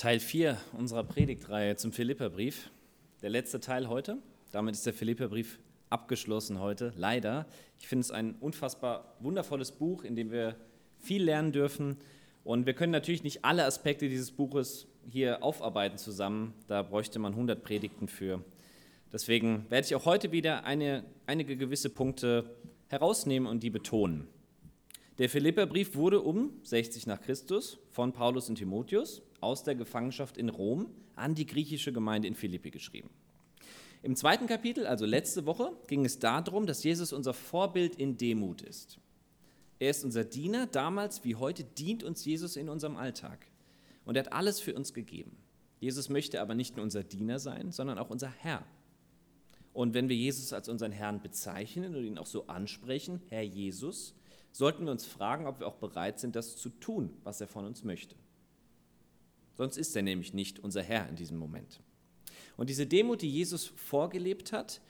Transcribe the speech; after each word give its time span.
Teil 0.00 0.18
4 0.18 0.56
unserer 0.78 1.04
Predigtreihe 1.04 1.76
zum 1.76 1.92
Philipperbrief. 1.92 2.70
Der 3.20 3.28
letzte 3.28 3.60
Teil 3.60 3.86
heute. 3.86 4.16
Damit 4.50 4.74
ist 4.74 4.86
der 4.86 4.94
Philipperbrief 4.94 5.58
abgeschlossen 5.90 6.58
heute. 6.58 6.94
Leider. 6.96 7.44
Ich 7.78 7.86
finde 7.86 8.04
es 8.04 8.10
ein 8.10 8.34
unfassbar 8.40 9.14
wundervolles 9.20 9.72
Buch, 9.72 10.02
in 10.02 10.16
dem 10.16 10.30
wir 10.30 10.56
viel 10.96 11.24
lernen 11.24 11.52
dürfen. 11.52 11.98
Und 12.44 12.64
wir 12.64 12.72
können 12.72 12.92
natürlich 12.92 13.24
nicht 13.24 13.44
alle 13.44 13.66
Aspekte 13.66 14.08
dieses 14.08 14.30
Buches 14.30 14.86
hier 15.06 15.42
aufarbeiten 15.42 15.98
zusammen. 15.98 16.54
Da 16.66 16.80
bräuchte 16.80 17.18
man 17.18 17.34
100 17.34 17.62
Predigten 17.62 18.08
für. 18.08 18.42
Deswegen 19.12 19.66
werde 19.68 19.86
ich 19.86 19.94
auch 19.94 20.06
heute 20.06 20.32
wieder 20.32 20.64
eine, 20.64 21.04
einige 21.26 21.58
gewisse 21.58 21.90
Punkte 21.90 22.48
herausnehmen 22.88 23.46
und 23.46 23.62
die 23.62 23.68
betonen. 23.68 24.28
Der 25.18 25.28
Philipperbrief 25.28 25.94
wurde 25.94 26.22
um 26.22 26.54
60 26.62 27.06
nach 27.06 27.20
Christus 27.20 27.78
von 27.90 28.14
Paulus 28.14 28.48
und 28.48 28.54
Timotheus 28.54 29.20
aus 29.40 29.62
der 29.62 29.74
Gefangenschaft 29.74 30.36
in 30.36 30.48
Rom 30.48 30.90
an 31.16 31.34
die 31.34 31.46
griechische 31.46 31.92
Gemeinde 31.92 32.28
in 32.28 32.34
Philippi 32.34 32.70
geschrieben. 32.70 33.10
Im 34.02 34.16
zweiten 34.16 34.46
Kapitel, 34.46 34.86
also 34.86 35.04
letzte 35.04 35.44
Woche, 35.44 35.72
ging 35.86 36.04
es 36.04 36.18
darum, 36.18 36.66
dass 36.66 36.82
Jesus 36.82 37.12
unser 37.12 37.34
Vorbild 37.34 37.96
in 37.96 38.16
Demut 38.16 38.62
ist. 38.62 38.98
Er 39.78 39.90
ist 39.90 40.04
unser 40.04 40.24
Diener, 40.24 40.66
damals 40.66 41.24
wie 41.24 41.34
heute 41.34 41.64
dient 41.64 42.02
uns 42.02 42.24
Jesus 42.24 42.56
in 42.56 42.68
unserem 42.68 42.96
Alltag. 42.96 43.46
Und 44.04 44.16
er 44.16 44.24
hat 44.24 44.32
alles 44.32 44.60
für 44.60 44.74
uns 44.74 44.94
gegeben. 44.94 45.36
Jesus 45.80 46.08
möchte 46.08 46.40
aber 46.40 46.54
nicht 46.54 46.76
nur 46.76 46.82
unser 46.82 47.02
Diener 47.02 47.38
sein, 47.38 47.72
sondern 47.72 47.98
auch 47.98 48.10
unser 48.10 48.28
Herr. 48.28 48.64
Und 49.72 49.94
wenn 49.94 50.08
wir 50.08 50.16
Jesus 50.16 50.52
als 50.52 50.68
unseren 50.68 50.92
Herrn 50.92 51.22
bezeichnen 51.22 51.94
und 51.94 52.04
ihn 52.04 52.18
auch 52.18 52.26
so 52.26 52.46
ansprechen, 52.46 53.22
Herr 53.28 53.42
Jesus, 53.42 54.14
sollten 54.52 54.84
wir 54.84 54.92
uns 54.92 55.06
fragen, 55.06 55.46
ob 55.46 55.60
wir 55.60 55.66
auch 55.66 55.76
bereit 55.76 56.18
sind, 56.18 56.36
das 56.36 56.56
zu 56.56 56.70
tun, 56.70 57.10
was 57.22 57.40
er 57.40 57.48
von 57.48 57.64
uns 57.64 57.84
möchte. 57.84 58.16
Sonst 59.60 59.76
ist 59.76 59.94
er 59.94 60.00
nämlich 60.00 60.32
nicht 60.32 60.58
unser 60.58 60.82
Herr 60.82 61.06
in 61.10 61.16
diesem 61.16 61.36
Moment. 61.36 61.82
Und 62.56 62.70
diese 62.70 62.86
Demut, 62.86 63.20
die 63.20 63.30
Jesus 63.30 63.66
vorgelebt 63.66 64.52
hat, 64.52 64.80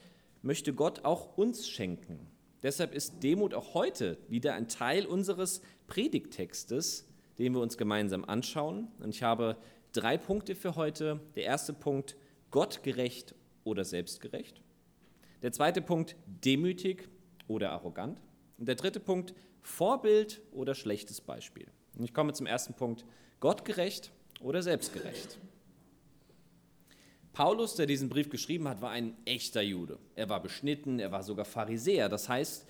möchte 0.42 0.72
Gott 0.72 1.04
auch 1.04 1.36
uns 1.36 1.68
schenken. 1.68 2.28
Deshalb 2.62 2.94
ist 2.94 3.20
Demut 3.20 3.52
auch 3.52 3.74
heute 3.74 4.16
wieder 4.28 4.54
ein 4.54 4.68
Teil 4.68 5.06
unseres 5.06 5.60
Predigttextes, 5.88 7.08
den 7.36 7.52
wir 7.52 7.60
uns 7.60 7.78
gemeinsam 7.78 8.24
anschauen. 8.24 8.86
Und 9.00 9.12
ich 9.12 9.24
habe 9.24 9.56
drei 9.90 10.16
Punkte 10.16 10.54
für 10.54 10.76
heute. 10.76 11.18
Der 11.34 11.46
erste 11.46 11.72
Punkt, 11.72 12.14
gottgerecht 12.52 13.34
oder 13.64 13.84
selbstgerecht. 13.84 14.62
Der 15.42 15.50
zweite 15.50 15.82
Punkt, 15.82 16.14
demütig 16.44 17.08
oder 17.48 17.72
arrogant. 17.72 18.20
Und 18.56 18.68
der 18.68 18.76
dritte 18.76 19.00
Punkt, 19.00 19.34
Vorbild 19.62 20.40
oder 20.52 20.76
schlechtes 20.76 21.20
Beispiel. 21.20 21.66
Und 21.98 22.04
ich 22.04 22.14
komme 22.14 22.34
zum 22.34 22.46
ersten 22.46 22.74
Punkt, 22.74 23.04
gottgerecht 23.40 24.12
oder 24.40 24.62
selbstgerecht. 24.62 25.38
Paulus, 27.32 27.76
der 27.76 27.86
diesen 27.86 28.08
Brief 28.08 28.28
geschrieben 28.28 28.68
hat, 28.68 28.82
war 28.82 28.90
ein 28.90 29.16
echter 29.24 29.62
Jude. 29.62 29.98
Er 30.16 30.28
war 30.28 30.42
beschnitten, 30.42 30.98
er 30.98 31.12
war 31.12 31.22
sogar 31.22 31.44
Pharisäer. 31.44 32.08
Das 32.08 32.28
heißt, 32.28 32.66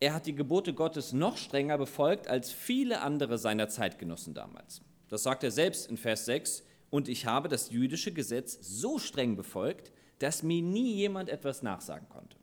er 0.00 0.14
hat 0.14 0.26
die 0.26 0.34
Gebote 0.34 0.74
Gottes 0.74 1.12
noch 1.12 1.36
strenger 1.36 1.78
befolgt 1.78 2.28
als 2.28 2.52
viele 2.52 3.00
andere 3.00 3.38
seiner 3.38 3.68
Zeitgenossen 3.68 4.34
damals. 4.34 4.82
Das 5.08 5.22
sagt 5.22 5.44
er 5.44 5.50
selbst 5.50 5.88
in 5.88 5.96
Vers 5.96 6.26
6. 6.26 6.64
Und 6.90 7.08
ich 7.08 7.26
habe 7.26 7.48
das 7.48 7.70
jüdische 7.70 8.12
Gesetz 8.12 8.58
so 8.62 8.98
streng 8.98 9.36
befolgt, 9.36 9.92
dass 10.18 10.42
mir 10.42 10.62
nie 10.62 10.94
jemand 10.94 11.28
etwas 11.28 11.62
nachsagen 11.62 12.08
konnte. 12.08 12.36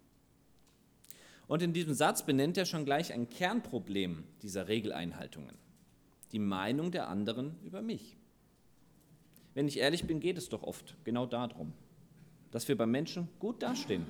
Und 1.47 1.61
in 1.61 1.73
diesem 1.73 1.93
Satz 1.93 2.23
benennt 2.25 2.57
er 2.57 2.65
schon 2.65 2.85
gleich 2.85 3.13
ein 3.13 3.29
Kernproblem 3.29 4.23
dieser 4.41 4.67
Regeleinhaltungen. 4.67 5.55
Die 6.31 6.39
Meinung 6.39 6.91
der 6.91 7.07
anderen 7.07 7.55
über 7.63 7.81
mich. 7.81 8.17
Wenn 9.55 9.67
ich 9.67 9.79
ehrlich 9.79 10.05
bin, 10.05 10.19
geht 10.19 10.37
es 10.37 10.49
doch 10.49 10.61
oft 10.61 10.95
genau 11.05 11.25
darum, 11.25 11.73
dass 12.51 12.67
wir 12.67 12.77
bei 12.77 12.85
Menschen 12.85 13.29
gut 13.39 13.63
dastehen, 13.63 14.05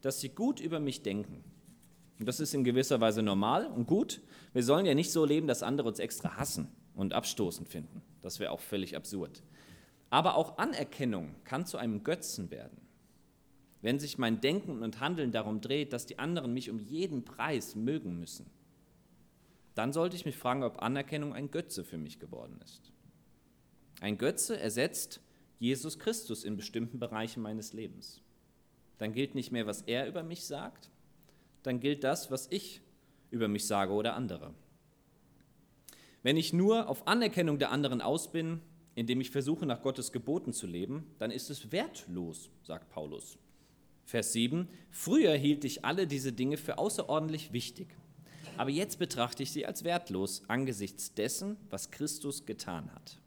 dass 0.00 0.20
sie 0.20 0.30
gut 0.30 0.60
über 0.60 0.80
mich 0.80 1.02
denken. 1.02 1.44
Und 2.20 2.26
das 2.26 2.38
ist 2.38 2.54
in 2.54 2.62
gewisser 2.62 3.00
Weise 3.00 3.20
normal 3.20 3.66
und 3.66 3.86
gut. 3.88 4.20
Wir 4.52 4.62
sollen 4.62 4.86
ja 4.86 4.94
nicht 4.94 5.10
so 5.10 5.24
leben, 5.24 5.48
dass 5.48 5.64
andere 5.64 5.88
uns 5.88 5.98
extra 5.98 6.36
hassen 6.36 6.68
und 6.94 7.12
abstoßend 7.12 7.68
finden. 7.68 8.02
Das 8.22 8.38
wäre 8.38 8.52
auch 8.52 8.60
völlig 8.60 8.96
absurd. 8.96 9.42
Aber 10.10 10.36
auch 10.36 10.58
Anerkennung 10.58 11.34
kann 11.42 11.66
zu 11.66 11.76
einem 11.76 12.04
Götzen 12.04 12.52
werden. 12.52 12.80
Wenn 13.82 13.98
sich 13.98 14.16
mein 14.16 14.40
Denken 14.40 14.82
und 14.82 15.00
Handeln 15.00 15.32
darum 15.32 15.60
dreht, 15.60 15.92
dass 15.92 16.06
die 16.06 16.20
anderen 16.20 16.54
mich 16.54 16.70
um 16.70 16.78
jeden 16.78 17.24
Preis 17.24 17.74
mögen 17.74 18.20
müssen, 18.20 18.46
dann 19.74 19.92
sollte 19.92 20.14
ich 20.14 20.24
mich 20.24 20.36
fragen, 20.36 20.62
ob 20.62 20.80
Anerkennung 20.80 21.34
ein 21.34 21.50
Götze 21.50 21.82
für 21.82 21.98
mich 21.98 22.20
geworden 22.20 22.60
ist. 22.64 22.93
Ein 24.04 24.18
Götze 24.18 24.60
ersetzt 24.60 25.22
Jesus 25.58 25.98
Christus 25.98 26.44
in 26.44 26.58
bestimmten 26.58 26.98
Bereichen 26.98 27.42
meines 27.42 27.72
Lebens. 27.72 28.20
Dann 28.98 29.14
gilt 29.14 29.34
nicht 29.34 29.50
mehr, 29.50 29.66
was 29.66 29.80
er 29.80 30.06
über 30.06 30.22
mich 30.22 30.44
sagt, 30.44 30.90
dann 31.62 31.80
gilt 31.80 32.04
das, 32.04 32.30
was 32.30 32.46
ich 32.50 32.82
über 33.30 33.48
mich 33.48 33.66
sage 33.66 33.94
oder 33.94 34.14
andere. 34.14 34.52
Wenn 36.22 36.36
ich 36.36 36.52
nur 36.52 36.90
auf 36.90 37.08
Anerkennung 37.08 37.58
der 37.58 37.70
anderen 37.70 38.02
aus 38.02 38.30
bin, 38.30 38.60
indem 38.94 39.22
ich 39.22 39.30
versuche, 39.30 39.64
nach 39.64 39.80
Gottes 39.80 40.12
Geboten 40.12 40.52
zu 40.52 40.66
leben, 40.66 41.06
dann 41.18 41.30
ist 41.30 41.48
es 41.48 41.72
wertlos, 41.72 42.50
sagt 42.62 42.90
Paulus. 42.90 43.38
Vers 44.04 44.34
7, 44.34 44.68
früher 44.90 45.34
hielt 45.34 45.64
ich 45.64 45.86
alle 45.86 46.06
diese 46.06 46.34
Dinge 46.34 46.58
für 46.58 46.76
außerordentlich 46.76 47.54
wichtig, 47.54 47.96
aber 48.58 48.68
jetzt 48.68 48.98
betrachte 48.98 49.42
ich 49.42 49.50
sie 49.50 49.64
als 49.64 49.82
wertlos 49.82 50.42
angesichts 50.46 51.14
dessen, 51.14 51.56
was 51.70 51.90
Christus 51.90 52.44
getan 52.44 52.92
hat. 52.94 53.23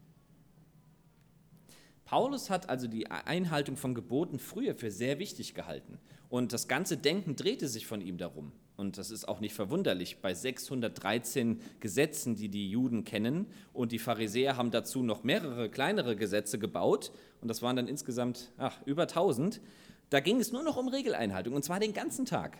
Paulus 2.08 2.48
hat 2.48 2.70
also 2.70 2.86
die 2.86 3.10
Einhaltung 3.10 3.76
von 3.76 3.94
Geboten 3.94 4.38
früher 4.38 4.74
für 4.74 4.90
sehr 4.90 5.18
wichtig 5.18 5.52
gehalten. 5.52 5.98
Und 6.30 6.54
das 6.54 6.66
ganze 6.66 6.96
Denken 6.96 7.36
drehte 7.36 7.68
sich 7.68 7.86
von 7.86 8.00
ihm 8.00 8.16
darum. 8.16 8.52
Und 8.78 8.96
das 8.96 9.10
ist 9.10 9.28
auch 9.28 9.40
nicht 9.40 9.52
verwunderlich 9.52 10.22
bei 10.22 10.32
613 10.32 11.60
Gesetzen, 11.80 12.34
die 12.34 12.48
die 12.48 12.70
Juden 12.70 13.04
kennen. 13.04 13.46
Und 13.74 13.92
die 13.92 13.98
Pharisäer 13.98 14.56
haben 14.56 14.70
dazu 14.70 15.02
noch 15.02 15.22
mehrere 15.22 15.68
kleinere 15.68 16.16
Gesetze 16.16 16.58
gebaut. 16.58 17.12
Und 17.42 17.48
das 17.48 17.60
waren 17.60 17.76
dann 17.76 17.88
insgesamt 17.88 18.52
ach, 18.56 18.78
über 18.86 19.02
1000. 19.02 19.60
Da 20.08 20.20
ging 20.20 20.40
es 20.40 20.50
nur 20.50 20.62
noch 20.62 20.78
um 20.78 20.88
Regeleinhaltung. 20.88 21.52
Und 21.52 21.62
zwar 21.62 21.78
den 21.78 21.92
ganzen 21.92 22.24
Tag. 22.24 22.56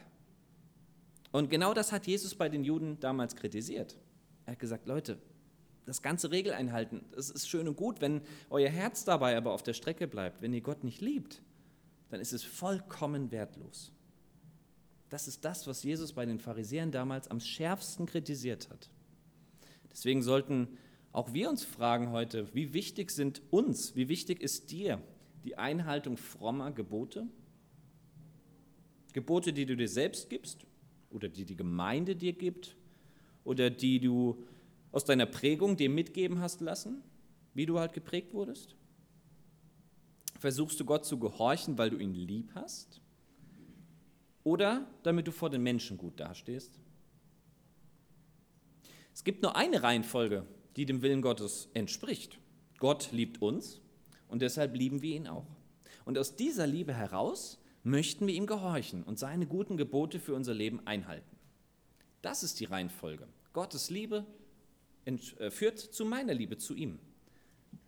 Und 1.33 1.49
genau 1.49 1.73
das 1.73 1.91
hat 1.91 2.07
Jesus 2.07 2.35
bei 2.35 2.51
den 2.51 2.65
Juden 2.65 3.01
damals 3.01 3.35
kritisiert. 3.35 3.97
Er 4.45 4.53
hat 4.53 4.59
gesagt, 4.59 4.87
Leute, 4.87 5.17
das 5.89 6.03
ganze 6.03 6.31
Regel 6.31 6.53
einhalten. 6.53 7.01
Das 7.13 7.31
ist 7.31 7.49
schön 7.49 7.67
und 7.67 7.77
gut, 7.77 8.03
wenn 8.03 8.21
euer 8.51 8.69
Herz 8.69 9.05
dabei 9.05 9.37
aber 9.39 9.53
auf 9.53 9.63
der 9.63 9.73
Strecke 9.73 10.07
bleibt. 10.07 10.43
Wenn 10.43 10.53
ihr 10.53 10.61
Gott 10.61 10.85
nicht 10.85 11.01
liebt, 11.01 11.41
dann 12.11 12.21
ist 12.21 12.35
es 12.35 12.45
vollkommen 12.45 13.31
wertlos. 13.31 13.91
Das 15.09 15.27
ist 15.27 15.47
das, 15.47 15.67
was 15.67 15.83
Jesus 15.83 16.13
bei 16.13 16.27
den 16.27 16.39
Pharisäern 16.39 16.91
damals 16.91 17.29
am 17.29 17.41
schärfsten 17.41 18.05
kritisiert 18.05 18.69
hat. 18.69 18.91
Deswegen 19.91 20.21
sollten 20.21 20.69
auch 21.13 21.33
wir 21.33 21.49
uns 21.49 21.65
fragen 21.65 22.11
heute, 22.11 22.55
wie 22.55 22.75
wichtig 22.75 23.11
sind 23.11 23.41
uns, 23.51 23.97
wie 23.97 24.11
wichtig 24.11 24.43
ist 24.43 24.71
dir 24.71 25.01
die 25.45 25.57
Einhaltung 25.57 26.19
frommer 26.19 26.71
Gebote? 26.71 27.27
Gebote, 29.15 29.55
die 29.55 29.65
du 29.65 29.75
dir 29.75 29.89
selbst 29.89 30.29
gibst 30.29 30.67
oder 31.09 31.31
die 31.31 31.47
die 31.47 31.57
Gemeinde 31.57 32.15
dir 32.15 32.35
gibt 32.35 32.77
oder 33.45 33.71
die 33.71 34.01
du 34.01 34.45
aus 34.93 35.05
deiner 35.05 35.27
Prägung 35.27 35.77
dir 35.77 35.91
mitgeben 35.91 36.41
hast 36.41 36.61
lassen, 36.61 37.03
wie 37.55 37.67
du 37.67 37.79
halt 37.79 37.93
geprägt 37.93 38.33
wurdest? 38.33 38.77
Versuchst 40.39 40.79
du 40.79 40.85
Gott 40.85 41.05
zu 41.05 41.19
gehorchen, 41.19 41.79
weil 41.79 41.91
du 41.91 41.99
ihn 41.99 42.15
lieb 42.15 42.53
hast? 42.55 43.01
Oder 44.45 44.87
damit 45.03 45.27
du 45.27 45.33
vor 45.33 45.51
den 45.51 45.63
Menschen 45.63 45.99
gut 45.99 46.21
dastehst? 46.21 46.79
Es 49.13 49.25
gibt 49.25 49.43
nur 49.43 49.57
eine 49.57 49.83
Reihenfolge, 49.83 50.47
die 50.77 50.87
dem 50.87 51.03
Willen 51.03 51.23
Gottes 51.23 51.69
entspricht. 51.75 52.39
Gott 52.79 53.11
liebt 53.11 53.43
uns 53.43 53.81
und 54.29 54.43
deshalb 54.43 54.77
lieben 54.77 55.03
wir 55.03 55.17
ihn 55.17 55.27
auch. 55.27 55.47
Und 56.05 56.17
aus 56.17 56.37
dieser 56.37 56.67
Liebe 56.67 56.95
heraus 56.95 57.61
möchten 57.83 58.27
wir 58.27 58.35
ihm 58.35 58.47
gehorchen 58.47 59.03
und 59.03 59.19
seine 59.19 59.47
guten 59.47 59.77
Gebote 59.77 60.21
für 60.21 60.35
unser 60.35 60.55
Leben 60.55 60.87
einhalten. 60.87 61.37
Das 62.23 62.43
ist 62.43 62.61
die 62.61 62.65
Reihenfolge. 62.65 63.27
Gottes 63.53 63.91
Liebe 63.91 64.25
führt 65.17 65.79
zu 65.79 66.05
meiner 66.05 66.35
Liebe 66.35 66.59
zu 66.59 66.75
ihm. 66.75 66.99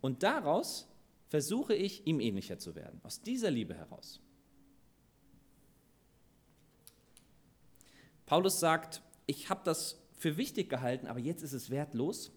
Und 0.01 0.23
daraus 0.23 0.87
versuche 1.27 1.75
ich, 1.75 2.05
ihm 2.07 2.19
ähnlicher 2.19 2.57
zu 2.57 2.75
werden, 2.75 2.99
aus 3.03 3.21
dieser 3.21 3.51
Liebe 3.51 3.75
heraus. 3.75 4.19
Paulus 8.25 8.59
sagt, 8.59 9.01
ich 9.27 9.49
habe 9.49 9.61
das 9.63 10.01
für 10.17 10.37
wichtig 10.37 10.69
gehalten, 10.69 11.07
aber 11.07 11.19
jetzt 11.19 11.43
ist 11.43 11.53
es 11.53 11.69
wertlos, 11.69 12.31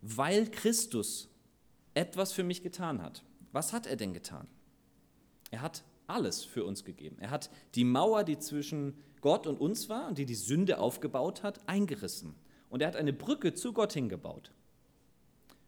weil 0.00 0.50
Christus 0.50 1.28
etwas 1.94 2.32
für 2.32 2.44
mich 2.44 2.62
getan 2.62 3.02
hat. 3.02 3.24
Was 3.52 3.72
hat 3.72 3.86
er 3.86 3.96
denn 3.96 4.12
getan? 4.12 4.46
Er 5.50 5.62
hat 5.62 5.82
alles 6.06 6.44
für 6.44 6.64
uns 6.64 6.84
gegeben. 6.84 7.16
Er 7.18 7.30
hat 7.30 7.50
die 7.74 7.84
Mauer, 7.84 8.24
die 8.24 8.38
zwischen 8.38 8.98
Gott 9.20 9.46
und 9.46 9.60
uns 9.60 9.88
war 9.88 10.08
und 10.08 10.18
die 10.18 10.26
die 10.26 10.34
Sünde 10.34 10.78
aufgebaut 10.78 11.42
hat, 11.42 11.68
eingerissen. 11.68 12.34
Und 12.70 12.82
er 12.82 12.88
hat 12.88 12.96
eine 12.96 13.12
Brücke 13.12 13.54
zu 13.54 13.72
Gott 13.72 13.92
hingebaut. 13.92 14.52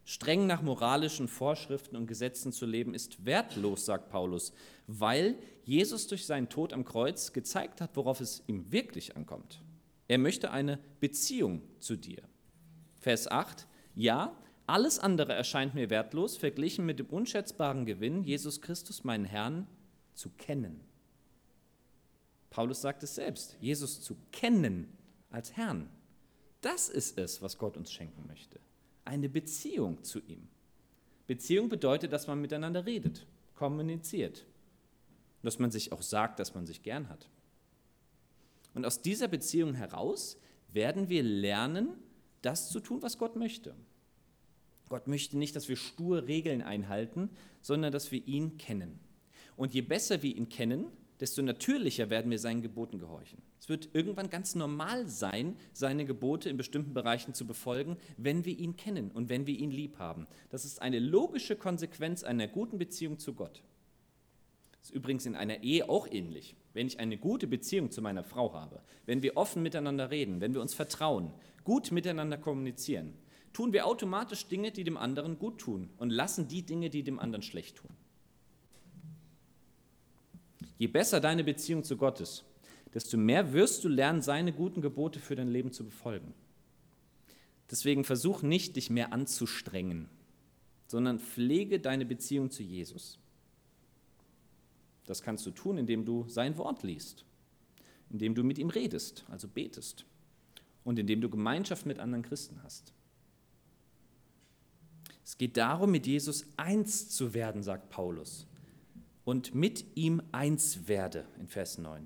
Streng 0.03 0.47
nach 0.47 0.61
moralischen 0.61 1.27
Vorschriften 1.27 1.95
und 1.95 2.07
Gesetzen 2.07 2.51
zu 2.51 2.65
leben 2.65 2.93
ist 2.93 3.25
wertlos, 3.25 3.85
sagt 3.85 4.09
Paulus, 4.09 4.51
weil 4.87 5.35
Jesus 5.63 6.07
durch 6.07 6.25
seinen 6.25 6.49
Tod 6.49 6.73
am 6.73 6.85
Kreuz 6.85 7.33
gezeigt 7.33 7.81
hat, 7.81 7.95
worauf 7.95 8.19
es 8.19 8.43
ihm 8.47 8.71
wirklich 8.71 9.15
ankommt. 9.15 9.61
Er 10.07 10.17
möchte 10.17 10.51
eine 10.51 10.79
Beziehung 10.99 11.61
zu 11.79 11.95
dir. 11.95 12.21
Vers 12.99 13.29
8. 13.29 13.67
Ja, 13.95 14.35
alles 14.67 14.99
andere 14.99 15.33
erscheint 15.33 15.75
mir 15.75 15.89
wertlos, 15.89 16.37
verglichen 16.37 16.85
mit 16.85 16.99
dem 16.99 17.07
unschätzbaren 17.07 17.85
Gewinn, 17.85 18.23
Jesus 18.23 18.61
Christus, 18.61 19.03
meinen 19.03 19.25
Herrn, 19.25 19.67
zu 20.13 20.29
kennen. 20.29 20.81
Paulus 22.49 22.81
sagt 22.81 23.03
es 23.03 23.15
selbst, 23.15 23.55
Jesus 23.61 24.01
zu 24.01 24.17
kennen 24.31 24.97
als 25.29 25.55
Herrn. 25.55 25.89
Das 26.61 26.89
ist 26.89 27.17
es, 27.17 27.41
was 27.41 27.57
Gott 27.57 27.75
uns 27.75 27.91
schenken 27.91 28.25
möchte. 28.27 28.59
Eine 29.03 29.29
Beziehung 29.29 30.03
zu 30.03 30.19
ihm. 30.19 30.47
Beziehung 31.27 31.69
bedeutet, 31.69 32.13
dass 32.13 32.27
man 32.27 32.39
miteinander 32.39 32.85
redet, 32.85 33.25
kommuniziert. 33.55 34.45
Dass 35.41 35.59
man 35.59 35.71
sich 35.71 35.91
auch 35.91 36.03
sagt, 36.03 36.39
dass 36.39 36.53
man 36.53 36.67
sich 36.67 36.83
gern 36.83 37.09
hat. 37.09 37.27
Und 38.73 38.85
aus 38.85 39.01
dieser 39.01 39.27
Beziehung 39.27 39.73
heraus 39.73 40.37
werden 40.71 41.09
wir 41.09 41.23
lernen, 41.23 41.89
das 42.41 42.69
zu 42.69 42.79
tun, 42.79 43.01
was 43.01 43.17
Gott 43.17 43.35
möchte. 43.35 43.75
Gott 44.89 45.07
möchte 45.07 45.37
nicht, 45.37 45.55
dass 45.55 45.69
wir 45.69 45.77
stur 45.77 46.27
Regeln 46.27 46.61
einhalten, 46.61 47.29
sondern 47.61 47.91
dass 47.91 48.11
wir 48.11 48.27
ihn 48.27 48.57
kennen. 48.57 48.99
Und 49.55 49.73
je 49.73 49.81
besser 49.81 50.21
wir 50.21 50.35
ihn 50.35 50.49
kennen, 50.49 50.85
desto 51.21 51.43
natürlicher 51.43 52.09
werden 52.09 52.31
wir 52.31 52.39
seinen 52.39 52.63
Geboten 52.63 52.97
gehorchen. 52.97 53.41
Es 53.59 53.69
wird 53.69 53.89
irgendwann 53.93 54.31
ganz 54.31 54.55
normal 54.55 55.07
sein, 55.07 55.55
seine 55.71 56.03
Gebote 56.03 56.49
in 56.49 56.57
bestimmten 56.57 56.95
Bereichen 56.95 57.35
zu 57.35 57.45
befolgen, 57.45 57.95
wenn 58.17 58.43
wir 58.43 58.57
ihn 58.57 58.75
kennen 58.75 59.11
und 59.11 59.29
wenn 59.29 59.45
wir 59.45 59.57
ihn 59.57 59.69
lieb 59.69 59.99
haben. 59.99 60.25
Das 60.49 60.65
ist 60.65 60.81
eine 60.81 60.99
logische 60.99 61.55
Konsequenz 61.55 62.23
einer 62.23 62.47
guten 62.47 62.79
Beziehung 62.79 63.19
zu 63.19 63.35
Gott. 63.35 63.61
Das 64.71 64.89
ist 64.89 64.95
übrigens 64.95 65.27
in 65.27 65.35
einer 65.35 65.61
Ehe 65.61 65.87
auch 65.87 66.07
ähnlich. 66.11 66.55
Wenn 66.73 66.87
ich 66.87 66.99
eine 66.99 67.17
gute 67.17 67.45
Beziehung 67.45 67.91
zu 67.91 68.01
meiner 68.01 68.23
Frau 68.23 68.53
habe, 68.53 68.81
wenn 69.05 69.21
wir 69.21 69.37
offen 69.37 69.61
miteinander 69.61 70.09
reden, 70.09 70.41
wenn 70.41 70.55
wir 70.55 70.61
uns 70.61 70.73
vertrauen, 70.73 71.31
gut 71.63 71.91
miteinander 71.91 72.39
kommunizieren, 72.39 73.13
tun 73.53 73.73
wir 73.73 73.85
automatisch 73.85 74.47
Dinge, 74.47 74.71
die 74.71 74.83
dem 74.83 74.97
anderen 74.97 75.37
gut 75.37 75.59
tun 75.59 75.91
und 75.97 76.09
lassen 76.09 76.47
die 76.47 76.65
Dinge, 76.65 76.89
die 76.89 77.03
dem 77.03 77.19
anderen 77.19 77.43
schlecht 77.43 77.77
tun. 77.77 77.91
Je 80.81 80.87
besser 80.87 81.19
deine 81.19 81.43
Beziehung 81.43 81.83
zu 81.83 81.95
Gott 81.95 82.19
ist, 82.21 82.43
desto 82.91 83.15
mehr 83.15 83.53
wirst 83.53 83.83
du 83.83 83.87
lernen, 83.87 84.23
seine 84.23 84.51
guten 84.51 84.81
Gebote 84.81 85.19
für 85.19 85.35
dein 85.35 85.47
Leben 85.47 85.71
zu 85.71 85.85
befolgen. 85.85 86.33
Deswegen 87.69 88.03
versuch 88.03 88.41
nicht, 88.41 88.77
dich 88.77 88.89
mehr 88.89 89.13
anzustrengen, 89.13 90.09
sondern 90.87 91.19
pflege 91.19 91.79
deine 91.79 92.03
Beziehung 92.03 92.49
zu 92.49 92.63
Jesus. 92.63 93.19
Das 95.05 95.21
kannst 95.21 95.45
du 95.45 95.51
tun, 95.51 95.77
indem 95.77 96.03
du 96.03 96.25
sein 96.27 96.57
Wort 96.57 96.81
liest, 96.81 97.25
indem 98.09 98.33
du 98.33 98.43
mit 98.43 98.57
ihm 98.57 98.71
redest, 98.71 99.23
also 99.29 99.47
betest, 99.47 100.07
und 100.83 100.97
indem 100.97 101.21
du 101.21 101.29
Gemeinschaft 101.29 101.85
mit 101.85 101.99
anderen 101.99 102.23
Christen 102.23 102.59
hast. 102.63 102.91
Es 105.23 105.37
geht 105.37 105.57
darum, 105.57 105.91
mit 105.91 106.07
Jesus 106.07 106.47
eins 106.57 107.07
zu 107.11 107.35
werden, 107.35 107.61
sagt 107.61 107.91
Paulus 107.91 108.47
und 109.31 109.55
mit 109.55 109.85
ihm 109.95 110.21
eins 110.33 110.89
werde 110.89 111.25
in 111.39 111.47
Vers 111.47 111.77
9. 111.77 112.05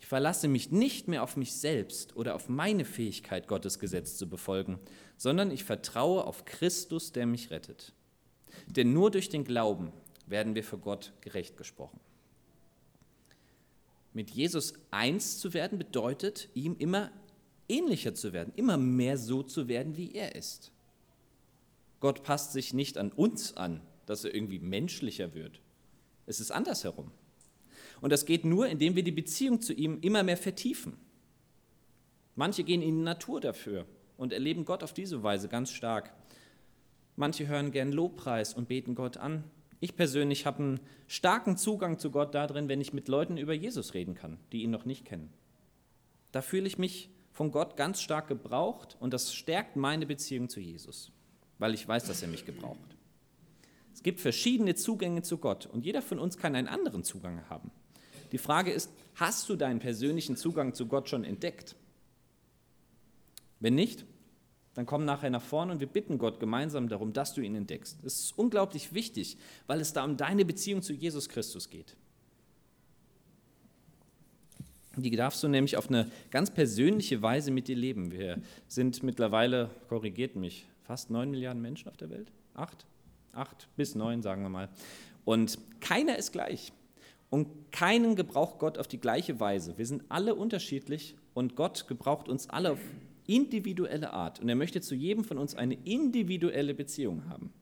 Ich 0.00 0.06
verlasse 0.06 0.48
mich 0.48 0.70
nicht 0.70 1.08
mehr 1.08 1.22
auf 1.22 1.38
mich 1.38 1.54
selbst 1.54 2.14
oder 2.14 2.34
auf 2.34 2.50
meine 2.50 2.84
Fähigkeit, 2.84 3.48
Gottes 3.48 3.78
Gesetz 3.78 4.18
zu 4.18 4.28
befolgen, 4.28 4.78
sondern 5.16 5.50
ich 5.50 5.64
vertraue 5.64 6.24
auf 6.24 6.44
Christus, 6.44 7.12
der 7.12 7.24
mich 7.24 7.50
rettet. 7.50 7.94
Denn 8.66 8.92
nur 8.92 9.10
durch 9.10 9.30
den 9.30 9.44
Glauben 9.44 9.94
werden 10.26 10.54
wir 10.54 10.62
für 10.62 10.76
Gott 10.76 11.14
gerecht 11.22 11.56
gesprochen. 11.56 12.00
Mit 14.12 14.28
Jesus 14.28 14.74
eins 14.90 15.38
zu 15.38 15.54
werden 15.54 15.78
bedeutet, 15.78 16.50
ihm 16.52 16.76
immer 16.78 17.10
ähnlicher 17.66 18.14
zu 18.14 18.34
werden, 18.34 18.52
immer 18.56 18.76
mehr 18.76 19.16
so 19.16 19.42
zu 19.42 19.68
werden, 19.68 19.96
wie 19.96 20.12
er 20.12 20.34
ist. 20.34 20.70
Gott 22.00 22.24
passt 22.24 22.52
sich 22.52 22.74
nicht 22.74 22.98
an 22.98 23.10
uns 23.10 23.56
an, 23.56 23.80
dass 24.06 24.24
er 24.24 24.34
irgendwie 24.34 24.58
menschlicher 24.58 25.34
wird. 25.34 25.60
Es 26.24 26.40
ist 26.40 26.50
andersherum. 26.50 27.10
Und 28.00 28.10
das 28.10 28.26
geht 28.26 28.44
nur, 28.44 28.66
indem 28.68 28.96
wir 28.96 29.02
die 29.02 29.12
Beziehung 29.12 29.60
zu 29.60 29.72
ihm 29.72 29.98
immer 30.00 30.22
mehr 30.22 30.36
vertiefen. 30.36 30.96
Manche 32.34 32.64
gehen 32.64 32.82
in 32.82 32.96
die 32.96 33.04
Natur 33.04 33.40
dafür 33.40 33.86
und 34.16 34.32
erleben 34.32 34.64
Gott 34.64 34.82
auf 34.82 34.92
diese 34.92 35.22
Weise 35.22 35.48
ganz 35.48 35.70
stark. 35.70 36.12
Manche 37.16 37.46
hören 37.46 37.70
gern 37.72 37.92
Lobpreis 37.92 38.54
und 38.54 38.68
beten 38.68 38.94
Gott 38.94 39.16
an. 39.16 39.44
Ich 39.80 39.96
persönlich 39.96 40.46
habe 40.46 40.58
einen 40.58 40.80
starken 41.06 41.56
Zugang 41.56 41.98
zu 41.98 42.10
Gott 42.10 42.34
darin, 42.34 42.68
wenn 42.68 42.80
ich 42.80 42.92
mit 42.92 43.08
Leuten 43.08 43.36
über 43.36 43.54
Jesus 43.54 43.94
reden 43.94 44.14
kann, 44.14 44.38
die 44.52 44.62
ihn 44.62 44.70
noch 44.70 44.84
nicht 44.84 45.04
kennen. 45.04 45.32
Da 46.32 46.42
fühle 46.42 46.66
ich 46.66 46.76
mich 46.78 47.10
von 47.32 47.50
Gott 47.50 47.76
ganz 47.76 48.00
stark 48.00 48.28
gebraucht 48.28 48.96
und 49.00 49.12
das 49.12 49.34
stärkt 49.34 49.76
meine 49.76 50.06
Beziehung 50.06 50.48
zu 50.48 50.60
Jesus, 50.60 51.12
weil 51.58 51.74
ich 51.74 51.86
weiß, 51.86 52.04
dass 52.04 52.22
er 52.22 52.28
mich 52.28 52.44
gebraucht. 52.44 52.95
Es 54.06 54.08
gibt 54.08 54.20
verschiedene 54.20 54.76
Zugänge 54.76 55.22
zu 55.22 55.36
Gott 55.36 55.66
und 55.66 55.84
jeder 55.84 56.00
von 56.00 56.20
uns 56.20 56.38
kann 56.38 56.54
einen 56.54 56.68
anderen 56.68 57.02
Zugang 57.02 57.42
haben. 57.50 57.72
Die 58.30 58.38
Frage 58.38 58.70
ist, 58.70 58.88
hast 59.16 59.48
du 59.48 59.56
deinen 59.56 59.80
persönlichen 59.80 60.36
Zugang 60.36 60.74
zu 60.74 60.86
Gott 60.86 61.08
schon 61.08 61.24
entdeckt? 61.24 61.74
Wenn 63.58 63.74
nicht, 63.74 64.04
dann 64.74 64.86
komm 64.86 65.04
nachher 65.04 65.30
nach 65.30 65.42
vorne 65.42 65.72
und 65.72 65.80
wir 65.80 65.88
bitten 65.88 66.18
Gott 66.18 66.38
gemeinsam 66.38 66.88
darum, 66.88 67.12
dass 67.12 67.34
du 67.34 67.40
ihn 67.40 67.56
entdeckst. 67.56 67.98
Das 68.04 68.20
ist 68.20 68.38
unglaublich 68.38 68.94
wichtig, 68.94 69.38
weil 69.66 69.80
es 69.80 69.92
da 69.92 70.04
um 70.04 70.16
deine 70.16 70.44
Beziehung 70.44 70.82
zu 70.82 70.92
Jesus 70.92 71.28
Christus 71.28 71.68
geht. 71.68 71.96
Die 74.94 75.16
darfst 75.16 75.42
du 75.42 75.48
nämlich 75.48 75.76
auf 75.76 75.88
eine 75.88 76.08
ganz 76.30 76.52
persönliche 76.52 77.22
Weise 77.22 77.50
mit 77.50 77.66
dir 77.66 77.74
leben. 77.74 78.12
Wir 78.12 78.40
sind 78.68 79.02
mittlerweile, 79.02 79.68
korrigiert 79.88 80.36
mich, 80.36 80.64
fast 80.84 81.10
neun 81.10 81.32
Milliarden 81.32 81.60
Menschen 81.60 81.88
auf 81.88 81.96
der 81.96 82.10
Welt? 82.10 82.30
Acht? 82.54 82.86
Acht 83.36 83.68
bis 83.76 83.94
neun, 83.94 84.22
sagen 84.22 84.42
wir 84.42 84.48
mal. 84.48 84.68
Und 85.24 85.58
keiner 85.80 86.16
ist 86.16 86.32
gleich. 86.32 86.72
Und 87.28 87.72
keinen 87.72 88.14
gebraucht 88.14 88.58
Gott 88.58 88.78
auf 88.78 88.88
die 88.88 89.00
gleiche 89.00 89.40
Weise. 89.40 89.76
Wir 89.76 89.86
sind 89.86 90.04
alle 90.08 90.34
unterschiedlich 90.34 91.16
und 91.34 91.56
Gott 91.56 91.88
gebraucht 91.88 92.28
uns 92.28 92.48
alle 92.48 92.72
auf 92.72 92.80
individuelle 93.26 94.12
Art. 94.12 94.40
Und 94.40 94.48
er 94.48 94.54
möchte 94.54 94.80
zu 94.80 94.94
jedem 94.94 95.24
von 95.24 95.38
uns 95.38 95.54
eine 95.54 95.74
individuelle 95.84 96.74
Beziehung 96.74 97.28
haben. 97.28 97.52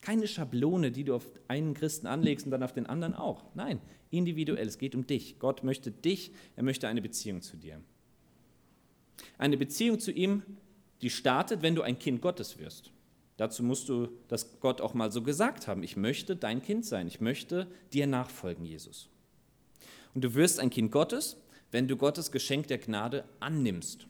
Keine 0.00 0.28
Schablone, 0.28 0.92
die 0.92 1.02
du 1.02 1.14
auf 1.16 1.28
einen 1.48 1.74
Christen 1.74 2.06
anlegst 2.06 2.46
und 2.46 2.52
dann 2.52 2.62
auf 2.62 2.72
den 2.72 2.86
anderen 2.86 3.14
auch. 3.14 3.44
Nein, 3.54 3.80
individuell. 4.10 4.68
Es 4.68 4.78
geht 4.78 4.94
um 4.94 5.06
dich. 5.06 5.40
Gott 5.40 5.64
möchte 5.64 5.90
dich, 5.90 6.30
er 6.54 6.62
möchte 6.62 6.86
eine 6.86 7.02
Beziehung 7.02 7.42
zu 7.42 7.56
dir. 7.56 7.80
Eine 9.36 9.56
Beziehung 9.56 9.98
zu 9.98 10.12
ihm, 10.12 10.42
die 11.02 11.10
startet, 11.10 11.62
wenn 11.62 11.74
du 11.74 11.82
ein 11.82 11.98
Kind 11.98 12.22
Gottes 12.22 12.58
wirst. 12.58 12.92
Dazu 13.36 13.62
musst 13.62 13.88
du 13.88 14.08
das 14.28 14.60
Gott 14.60 14.80
auch 14.80 14.94
mal 14.94 15.12
so 15.12 15.22
gesagt 15.22 15.68
haben. 15.68 15.82
Ich 15.82 15.96
möchte 15.96 16.36
dein 16.36 16.62
Kind 16.62 16.86
sein. 16.86 17.06
Ich 17.06 17.20
möchte 17.20 17.66
dir 17.92 18.06
nachfolgen, 18.06 18.64
Jesus. 18.64 19.08
Und 20.14 20.22
du 20.22 20.34
wirst 20.34 20.58
ein 20.60 20.70
Kind 20.70 20.90
Gottes, 20.90 21.36
wenn 21.70 21.88
du 21.88 21.96
Gottes 21.96 22.32
Geschenk 22.32 22.68
der 22.68 22.78
Gnade 22.78 23.24
annimmst. 23.40 24.06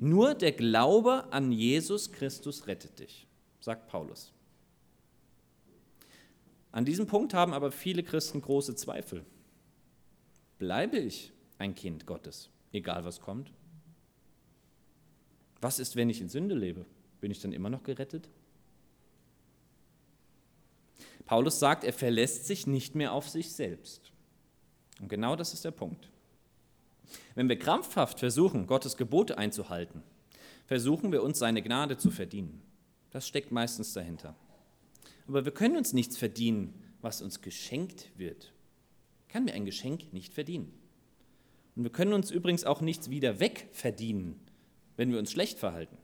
Nur 0.00 0.34
der 0.34 0.52
Glaube 0.52 1.32
an 1.32 1.52
Jesus 1.52 2.10
Christus 2.10 2.66
rettet 2.66 2.98
dich, 2.98 3.26
sagt 3.60 3.86
Paulus. 3.86 4.32
An 6.72 6.84
diesem 6.84 7.06
Punkt 7.06 7.34
haben 7.34 7.52
aber 7.52 7.70
viele 7.70 8.02
Christen 8.02 8.40
große 8.40 8.74
Zweifel. 8.74 9.24
Bleibe 10.58 10.98
ich 10.98 11.32
ein 11.58 11.74
Kind 11.74 12.06
Gottes, 12.06 12.48
egal 12.72 13.04
was 13.04 13.20
kommt? 13.20 13.52
Was 15.60 15.78
ist, 15.78 15.96
wenn 15.96 16.08
ich 16.10 16.20
in 16.20 16.28
Sünde 16.28 16.54
lebe? 16.54 16.86
Bin 17.20 17.30
ich 17.30 17.40
dann 17.40 17.52
immer 17.52 17.70
noch 17.70 17.82
gerettet? 17.82 18.28
Paulus 21.26 21.58
sagt, 21.60 21.84
er 21.84 21.92
verlässt 21.92 22.46
sich 22.46 22.66
nicht 22.66 22.94
mehr 22.94 23.12
auf 23.12 23.28
sich 23.28 23.52
selbst. 23.52 24.10
Und 25.00 25.08
genau 25.08 25.36
das 25.36 25.54
ist 25.54 25.64
der 25.64 25.70
Punkt. 25.70 26.10
Wenn 27.34 27.48
wir 27.48 27.58
krampfhaft 27.58 28.18
versuchen, 28.18 28.66
Gottes 28.66 28.96
Gebote 28.96 29.38
einzuhalten, 29.38 30.02
versuchen 30.66 31.12
wir 31.12 31.22
uns 31.22 31.38
seine 31.38 31.62
Gnade 31.62 31.96
zu 31.96 32.10
verdienen. 32.10 32.62
Das 33.10 33.26
steckt 33.26 33.52
meistens 33.52 33.92
dahinter. 33.92 34.34
Aber 35.26 35.44
wir 35.44 35.52
können 35.52 35.76
uns 35.76 35.92
nichts 35.92 36.16
verdienen, 36.16 36.74
was 37.00 37.22
uns 37.22 37.40
geschenkt 37.40 38.10
wird. 38.16 38.52
Kann 39.28 39.44
mir 39.44 39.54
ein 39.54 39.64
Geschenk 39.64 40.12
nicht 40.12 40.34
verdienen. 40.34 40.72
Und 41.76 41.84
wir 41.84 41.92
können 41.92 42.12
uns 42.12 42.30
übrigens 42.30 42.64
auch 42.64 42.80
nichts 42.80 43.10
wieder 43.10 43.40
wegverdienen, 43.40 44.40
wenn 44.96 45.12
wir 45.12 45.18
uns 45.18 45.30
schlecht 45.30 45.58
verhalten. 45.58 45.96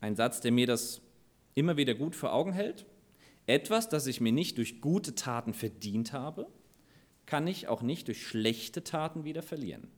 Ein 0.00 0.16
Satz, 0.16 0.40
der 0.40 0.52
mir 0.52 0.66
das 0.66 1.02
immer 1.54 1.76
wieder 1.76 1.94
gut 1.94 2.16
vor 2.16 2.32
Augen 2.32 2.52
hält. 2.52 2.86
Etwas, 3.46 3.88
das 3.88 4.06
ich 4.06 4.20
mir 4.20 4.32
nicht 4.32 4.58
durch 4.58 4.80
gute 4.80 5.14
Taten 5.14 5.54
verdient 5.54 6.12
habe, 6.12 6.46
kann 7.26 7.46
ich 7.46 7.68
auch 7.68 7.82
nicht 7.82 8.08
durch 8.08 8.26
schlechte 8.26 8.82
Taten 8.82 9.24
wieder 9.24 9.42
verlieren. 9.42 9.88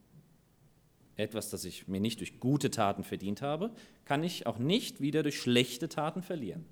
etwas, 1.16 1.50
das 1.50 1.64
ich 1.64 1.88
mir 1.88 2.00
nicht 2.00 2.20
durch 2.20 2.40
gute 2.40 2.70
Taten 2.70 3.04
verdient 3.04 3.42
habe, 3.42 3.70
kann 4.04 4.24
ich 4.24 4.46
auch 4.46 4.58
nicht 4.58 5.00
wieder 5.00 5.22
durch 5.22 5.40
schlechte 5.40 5.88
Taten 5.88 6.22
verlieren. 6.22 6.64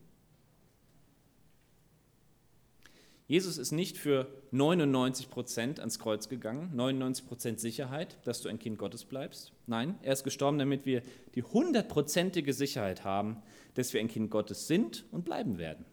Jesus 3.31 3.59
ist 3.59 3.71
nicht 3.71 3.97
für 3.97 4.27
99 4.51 5.31
Prozent 5.31 5.79
ans 5.79 6.01
Kreuz 6.01 6.29
gegangen, 6.29 6.75
99 6.75 7.29
Prozent 7.29 7.61
Sicherheit, 7.61 8.19
dass 8.25 8.43
du 8.43 8.49
ein 8.49 8.59
Kind 8.59 8.77
Gottes 8.77 9.05
bleibst. 9.05 9.53
Nein, 9.69 9.95
er 10.03 10.15
ist 10.15 10.25
gestorben, 10.25 10.59
damit 10.59 10.85
wir 10.85 11.01
die 11.37 11.45
hundertprozentige 11.45 12.53
Sicherheit 12.53 13.05
haben, 13.05 13.41
dass 13.75 13.93
wir 13.93 14.01
ein 14.01 14.09
Kind 14.09 14.33
Gottes 14.33 14.67
sind 14.67 15.05
und 15.13 15.25
bleiben 15.25 15.59
werden. 15.59 15.85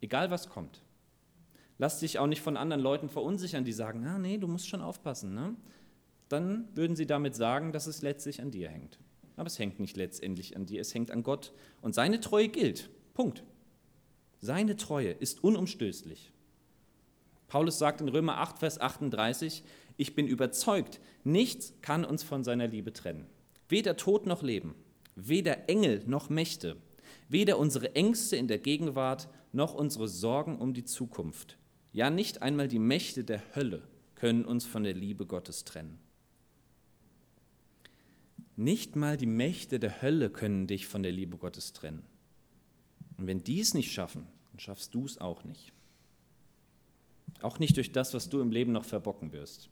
Egal 0.00 0.30
was 0.30 0.48
kommt. 0.48 0.80
Lass 1.76 2.00
dich 2.00 2.18
auch 2.18 2.26
nicht 2.26 2.40
von 2.40 2.56
anderen 2.56 2.82
Leuten 2.82 3.10
verunsichern, 3.10 3.66
die 3.66 3.74
sagen, 3.74 4.06
ah, 4.06 4.16
nee, 4.16 4.38
du 4.38 4.48
musst 4.48 4.66
schon 4.66 4.80
aufpassen. 4.80 5.34
Ne? 5.34 5.54
Dann 6.30 6.70
würden 6.74 6.96
sie 6.96 7.06
damit 7.06 7.34
sagen, 7.34 7.72
dass 7.72 7.86
es 7.86 8.00
letztlich 8.00 8.40
an 8.40 8.50
dir 8.50 8.70
hängt. 8.70 8.98
Aber 9.36 9.48
es 9.48 9.58
hängt 9.58 9.78
nicht 9.78 9.98
letztendlich 9.98 10.56
an 10.56 10.64
dir, 10.64 10.80
es 10.80 10.94
hängt 10.94 11.10
an 11.10 11.22
Gott. 11.22 11.52
Und 11.82 11.94
seine 11.94 12.20
Treue 12.20 12.48
gilt. 12.48 12.88
Punkt. 13.12 13.44
Seine 14.40 14.76
Treue 14.76 15.10
ist 15.10 15.44
unumstößlich. 15.44 16.31
Paulus 17.52 17.78
sagt 17.78 18.00
in 18.00 18.08
Römer 18.08 18.38
8, 18.38 18.60
Vers 18.60 18.80
38, 18.80 19.62
ich 19.98 20.14
bin 20.14 20.26
überzeugt, 20.26 21.00
nichts 21.22 21.74
kann 21.82 22.02
uns 22.02 22.22
von 22.22 22.44
seiner 22.44 22.66
Liebe 22.66 22.94
trennen. 22.94 23.26
Weder 23.68 23.98
Tod 23.98 24.24
noch 24.24 24.42
Leben, 24.42 24.74
weder 25.16 25.68
Engel 25.68 26.02
noch 26.06 26.30
Mächte, 26.30 26.78
weder 27.28 27.58
unsere 27.58 27.94
Ängste 27.94 28.36
in 28.36 28.48
der 28.48 28.56
Gegenwart 28.56 29.28
noch 29.52 29.74
unsere 29.74 30.08
Sorgen 30.08 30.56
um 30.60 30.72
die 30.72 30.86
Zukunft. 30.86 31.58
Ja, 31.92 32.08
nicht 32.08 32.40
einmal 32.40 32.68
die 32.68 32.78
Mächte 32.78 33.22
der 33.22 33.42
Hölle 33.54 33.82
können 34.14 34.46
uns 34.46 34.64
von 34.64 34.82
der 34.82 34.94
Liebe 34.94 35.26
Gottes 35.26 35.64
trennen. 35.64 35.98
Nicht 38.56 38.96
mal 38.96 39.18
die 39.18 39.26
Mächte 39.26 39.78
der 39.78 40.00
Hölle 40.00 40.30
können 40.30 40.68
dich 40.68 40.86
von 40.86 41.02
der 41.02 41.12
Liebe 41.12 41.36
Gottes 41.36 41.74
trennen. 41.74 42.02
Und 43.18 43.26
wenn 43.26 43.44
die 43.44 43.60
es 43.60 43.74
nicht 43.74 43.92
schaffen, 43.92 44.26
dann 44.52 44.58
schaffst 44.58 44.94
du 44.94 45.04
es 45.04 45.18
auch 45.18 45.44
nicht. 45.44 45.74
Auch 47.40 47.58
nicht 47.58 47.76
durch 47.76 47.92
das, 47.92 48.14
was 48.14 48.28
du 48.28 48.40
im 48.40 48.50
Leben 48.50 48.72
noch 48.72 48.84
verbocken 48.84 49.32
wirst. 49.32 49.68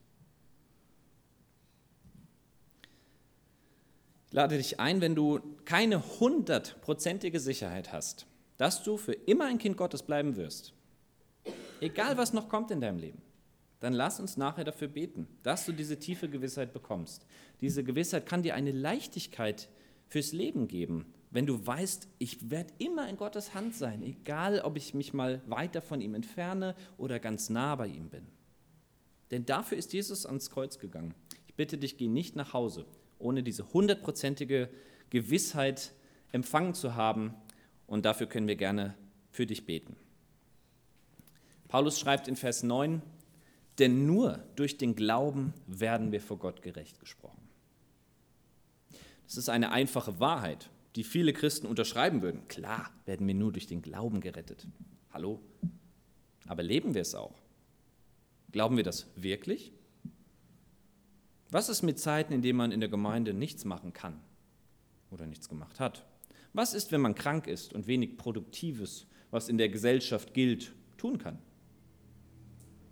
Ich 4.29 4.35
lade 4.35 4.57
dich 4.57 4.79
ein, 4.79 5.00
wenn 5.00 5.14
du 5.14 5.40
keine 5.64 6.21
hundertprozentige 6.21 7.40
Sicherheit 7.40 7.93
hast, 7.93 8.26
dass 8.59 8.83
du 8.83 8.97
für 8.97 9.12
immer 9.12 9.47
ein 9.47 9.59
Kind 9.59 9.76
Gottes 9.76 10.05
bleiben 10.05 10.37
wirst, 10.37 10.73
egal 11.81 12.17
was 12.17 12.33
noch 12.33 12.49
kommt 12.49 12.71
in 12.71 12.81
deinem 12.81 12.99
Leben, 12.99 13.23
dann 13.81 13.93
lass 13.93 14.21
uns 14.21 14.37
nachher 14.37 14.64
dafür 14.64 14.88
beten, 14.88 15.26
dass 15.43 15.67
du 15.67 15.73
diese 15.73 15.99
tiefe 15.99 16.29
Gewissheit 16.29 16.73
bekommst. 16.73 17.26
Diese 17.61 17.83
Gewissheit 17.83 18.26
kann 18.26 18.43
dir 18.43 18.55
eine 18.55 18.71
Leichtigkeit 18.71 19.69
fürs 20.07 20.33
Leben 20.33 20.69
geben, 20.69 21.12
wenn 21.30 21.46
du 21.46 21.64
weißt, 21.64 22.08
ich 22.18 22.50
werde 22.50 22.72
immer 22.78 23.08
in 23.08 23.16
Gottes 23.16 23.54
Hand 23.54 23.75
sein, 23.75 24.02
egal 24.02 24.60
ob 24.60 24.76
ich 24.76 24.94
mich 24.94 25.14
mal 25.14 25.40
weiter 25.46 25.80
von 25.80 26.00
ihm 26.00 26.14
entferne 26.14 26.75
oder 26.99 27.20
ganz 27.20 27.50
nah 27.50 27.76
bei 27.76 27.87
ihm 27.87 28.10
bin. 28.10 28.26
Denn 29.30 29.46
dafür 29.46 29.78
ist 29.78 29.92
Jesus 29.92 30.26
ans 30.26 30.50
Kreuz 30.50 30.78
gegangen. 30.78 31.14
Ich 31.46 31.54
bitte 31.54 31.78
dich, 31.78 31.96
geh 31.96 32.08
nicht 32.08 32.34
nach 32.34 32.52
Hause, 32.52 32.84
ohne 33.18 33.44
diese 33.44 33.72
hundertprozentige 33.72 34.68
Gewissheit 35.10 35.92
empfangen 36.32 36.75
zu 36.75 36.96
haben. 36.96 37.34
Und 37.87 38.04
dafür 38.04 38.26
können 38.26 38.49
wir 38.49 38.56
gerne 38.56 38.94
für 39.30 39.46
dich 39.46 39.66
beten. 39.66 39.96
Paulus 41.68 42.00
schreibt 42.00 42.26
in 42.26 42.34
Vers 42.34 42.64
9, 42.64 43.02
denn 43.78 44.04
nur 44.04 44.42
durch 44.56 44.78
den 44.78 44.96
Glauben 44.96 45.54
werden 45.66 46.10
wir 46.10 46.20
vor 46.20 46.38
Gott 46.38 46.62
gerecht 46.62 46.99
gesprochen. 46.99 47.40
Das 49.26 49.37
ist 49.37 49.49
eine 49.49 49.70
einfache 49.70 50.18
Wahrheit, 50.18 50.68
die 50.97 51.04
viele 51.04 51.32
Christen 51.32 51.66
unterschreiben 51.66 52.23
würden. 52.23 52.49
Klar 52.49 52.90
werden 53.06 53.26
wir 53.26 53.35
nur 53.35 53.52
durch 53.52 53.66
den 53.66 53.82
Glauben 53.82 54.20
gerettet. 54.20 54.66
Hallo? 55.11 55.40
Aber 56.47 56.62
leben 56.62 56.94
wir 56.94 57.02
es 57.02 57.14
auch? 57.14 57.38
Glauben 58.50 58.76
wir 58.76 58.85
das 58.85 59.06
wirklich? 59.14 59.73
Was 61.50 61.68
ist 61.68 61.82
mit 61.82 61.99
Zeiten, 61.99 62.32
in 62.32 62.42
denen 62.42 62.56
man 62.56 62.73
in 62.73 62.80
der 62.80 62.88
Gemeinde 62.88 63.35
nichts 63.35 63.64
machen 63.64 63.92
kann 63.92 64.20
oder 65.11 65.26
nichts 65.26 65.49
gemacht 65.49 65.80
hat? 65.80 66.04
Was 66.52 66.75
ist, 66.75 66.90
wenn 66.90 67.00
man 67.00 67.14
krank 67.14 67.47
ist 67.47 67.73
und 67.73 67.87
wenig 67.87 68.16
Produktives, 68.16 69.06
was 69.30 69.49
in 69.49 69.59
der 69.59 69.68
Gesellschaft 69.68 70.35
gilt, 70.35 70.73
tun 70.97 71.18
kann? 71.18 71.38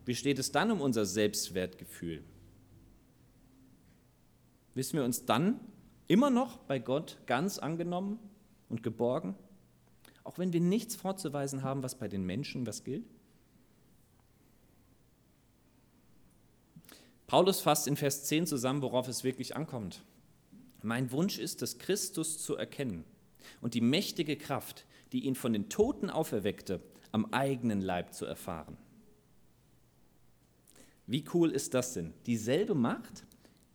Wie 0.04 0.14
steht 0.14 0.38
es 0.38 0.52
dann 0.52 0.70
um 0.70 0.80
unser 0.80 1.04
Selbstwertgefühl? 1.04 2.22
Wissen 4.74 4.96
wir 4.96 5.04
uns 5.04 5.24
dann 5.24 5.60
immer 6.08 6.30
noch 6.30 6.58
bei 6.58 6.78
Gott 6.78 7.18
ganz 7.26 7.58
angenommen 7.58 8.18
und 8.68 8.82
geborgen, 8.82 9.36
auch 10.24 10.38
wenn 10.38 10.52
wir 10.52 10.60
nichts 10.60 10.96
vorzuweisen 10.96 11.62
haben, 11.62 11.82
was 11.82 11.94
bei 11.94 12.08
den 12.08 12.24
Menschen 12.24 12.66
was 12.66 12.84
gilt? 12.84 13.06
Paulus 17.26 17.60
fasst 17.60 17.86
in 17.86 17.96
Vers 17.96 18.24
10 18.24 18.46
zusammen, 18.46 18.82
worauf 18.82 19.06
es 19.06 19.22
wirklich 19.22 19.54
ankommt. 19.54 20.02
Mein 20.82 21.12
Wunsch 21.12 21.38
ist 21.38 21.60
es, 21.62 21.78
Christus 21.78 22.38
zu 22.38 22.56
erkennen 22.56 23.04
und 23.60 23.74
die 23.74 23.80
mächtige 23.80 24.36
Kraft, 24.36 24.86
die 25.12 25.24
ihn 25.24 25.34
von 25.34 25.52
den 25.52 25.68
Toten 25.68 26.10
auferweckte, 26.10 26.80
am 27.12 27.26
eigenen 27.32 27.80
Leib 27.80 28.14
zu 28.14 28.24
erfahren. 28.24 28.76
Wie 31.06 31.24
cool 31.34 31.50
ist 31.50 31.74
das 31.74 31.94
denn? 31.94 32.12
Dieselbe 32.26 32.74
Macht, 32.74 33.24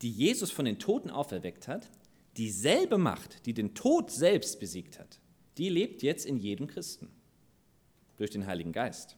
die 0.02 0.10
Jesus 0.10 0.50
von 0.50 0.64
den 0.64 0.78
Toten 0.78 1.10
auferweckt 1.10 1.68
hat, 1.68 1.90
dieselbe 2.36 2.98
Macht, 2.98 3.46
die 3.46 3.54
den 3.54 3.74
Tod 3.74 4.10
selbst 4.10 4.60
besiegt 4.60 4.98
hat, 4.98 5.20
die 5.58 5.68
lebt 5.68 6.02
jetzt 6.02 6.26
in 6.26 6.36
jedem 6.36 6.66
Christen 6.66 7.08
durch 8.16 8.30
den 8.30 8.46
Heiligen 8.46 8.72
Geist. 8.72 9.16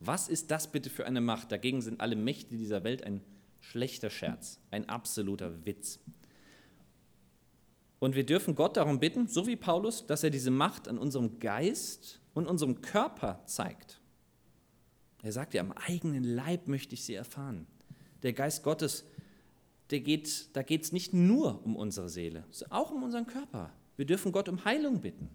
Was 0.00 0.28
ist 0.28 0.50
das 0.50 0.70
bitte 0.70 0.90
für 0.90 1.06
eine 1.06 1.20
Macht? 1.20 1.52
Dagegen 1.52 1.80
sind 1.80 2.00
alle 2.00 2.16
Mächte 2.16 2.56
dieser 2.56 2.84
Welt 2.84 3.04
ein 3.04 3.22
schlechter 3.60 4.10
Scherz, 4.10 4.60
ein 4.70 4.88
absoluter 4.88 5.64
Witz. 5.64 6.00
Und 7.98 8.14
wir 8.14 8.26
dürfen 8.26 8.54
Gott 8.54 8.76
darum 8.76 9.00
bitten, 9.00 9.28
so 9.28 9.46
wie 9.46 9.56
Paulus, 9.56 10.06
dass 10.06 10.22
er 10.22 10.30
diese 10.30 10.50
Macht 10.50 10.88
an 10.88 10.98
unserem 10.98 11.38
Geist 11.38 12.20
und 12.34 12.46
unserem 12.46 12.82
Körper 12.82 13.42
zeigt. 13.46 14.00
Er 15.22 15.32
sagt 15.32 15.54
ja, 15.54 15.62
am 15.62 15.72
eigenen 15.72 16.22
Leib 16.22 16.68
möchte 16.68 16.94
ich 16.94 17.04
sie 17.04 17.14
erfahren. 17.14 17.66
Der 18.22 18.34
Geist 18.34 18.62
Gottes 18.62 19.06
der 19.90 20.00
geht, 20.00 20.54
da 20.56 20.62
geht 20.62 20.82
es 20.82 20.92
nicht 20.92 21.12
nur 21.12 21.64
um 21.64 21.76
unsere 21.76 22.08
Seele, 22.08 22.44
auch 22.70 22.90
um 22.90 23.02
unseren 23.02 23.26
Körper. 23.26 23.72
Wir 23.96 24.06
dürfen 24.06 24.32
Gott 24.32 24.48
um 24.48 24.64
Heilung 24.64 25.00
bitten. 25.00 25.28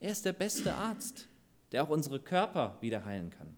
Er 0.00 0.12
ist 0.12 0.24
der 0.24 0.32
beste 0.32 0.74
Arzt, 0.74 1.28
der 1.72 1.84
auch 1.84 1.90
unsere 1.90 2.20
Körper 2.20 2.78
wieder 2.80 3.04
heilen 3.04 3.30
kann. 3.30 3.54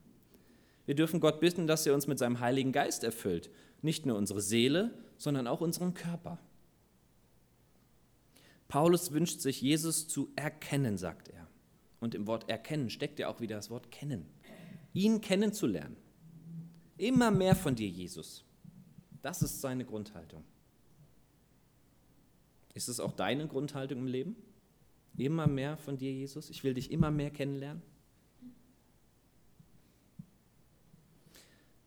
Wir 0.85 0.95
dürfen 0.95 1.21
Gott 1.21 1.41
bitten, 1.41 1.67
dass 1.67 1.87
er 1.87 1.95
uns 1.95 2.07
mit 2.07 2.19
seinem 2.19 2.41
Heiligen 2.41 2.73
Geist 2.73 3.05
erfüllt. 3.05 3.51
Nicht 3.83 4.05
nur 4.05 4.17
unsere 4.17 4.41
Seele, 4.41 4.93
sondern 5.17 5.47
auch 5.47 5.61
unseren 5.61 5.95
Körper. 5.95 6.39
Paulus 8.67 9.13
wünscht 9.13 9.41
sich, 9.41 9.61
Jesus 9.61 10.09
zu 10.09 10.33
erkennen, 10.35 10.99
sagt 10.99 11.29
er. 11.29 11.47
Und 12.01 12.15
im 12.15 12.27
Wort 12.27 12.49
erkennen 12.49 12.91
steckt 12.91 13.21
ja 13.21 13.29
auch 13.29 13.41
wieder 13.41 13.57
das 13.57 13.71
Wort 13.71 13.93
kennen. 13.93 14.27
Ihn 14.93 15.21
kennenzulernen. 15.21 15.97
Immer 16.97 17.31
mehr 17.31 17.55
von 17.55 17.75
dir, 17.75 17.89
Jesus. 17.89 18.45
Das 19.23 19.43
ist 19.43 19.61
seine 19.61 19.85
Grundhaltung. 19.85 20.45
Ist 22.75 22.89
es 22.89 23.01
auch 23.01 23.13
deine 23.13 23.47
Grundhaltung 23.47 24.01
im 24.01 24.07
Leben? 24.07 24.37
Immer 25.17 25.47
mehr 25.47 25.77
von 25.77 25.99
dir, 25.99 26.13
Jesus? 26.13 26.51
Ich 26.51 26.65
will 26.65 26.75
dich 26.75 26.91
immer 26.91 27.11
mehr 27.11 27.31
kennenlernen? 27.31 27.83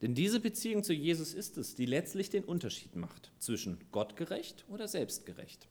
Denn 0.01 0.13
diese 0.13 0.39
Beziehung 0.39 0.83
zu 0.83 0.93
Jesus 0.93 1.33
ist 1.33 1.57
es, 1.57 1.75
die 1.75 1.85
letztlich 1.85 2.29
den 2.29 2.43
Unterschied 2.43 2.95
macht 2.95 3.31
zwischen 3.39 3.79
gottgerecht 3.91 4.65
oder 4.69 4.87
selbstgerecht. 4.87 5.67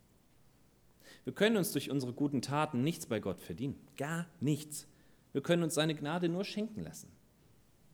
Wir 1.25 1.33
können 1.33 1.57
uns 1.57 1.73
durch 1.73 1.91
unsere 1.91 2.13
guten 2.13 2.43
Taten 2.43 2.83
nichts 2.83 3.07
bei 3.07 3.21
Gott 3.21 3.41
verdienen, 3.41 3.79
gar 3.97 4.27
nichts. 4.41 4.89
Wir 5.33 5.43
können 5.43 5.63
uns 5.63 5.75
seine 5.75 5.95
Gnade 5.95 6.29
nur 6.29 6.45
schenken 6.45 6.81
lassen. 6.81 7.13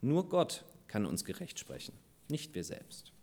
Nur 0.01 0.29
Gott 0.29 0.65
kann 0.87 1.05
uns 1.05 1.23
gerecht 1.25 1.59
sprechen, 1.59 1.93
nicht 2.27 2.55
wir 2.55 2.63
selbst. 2.63 3.13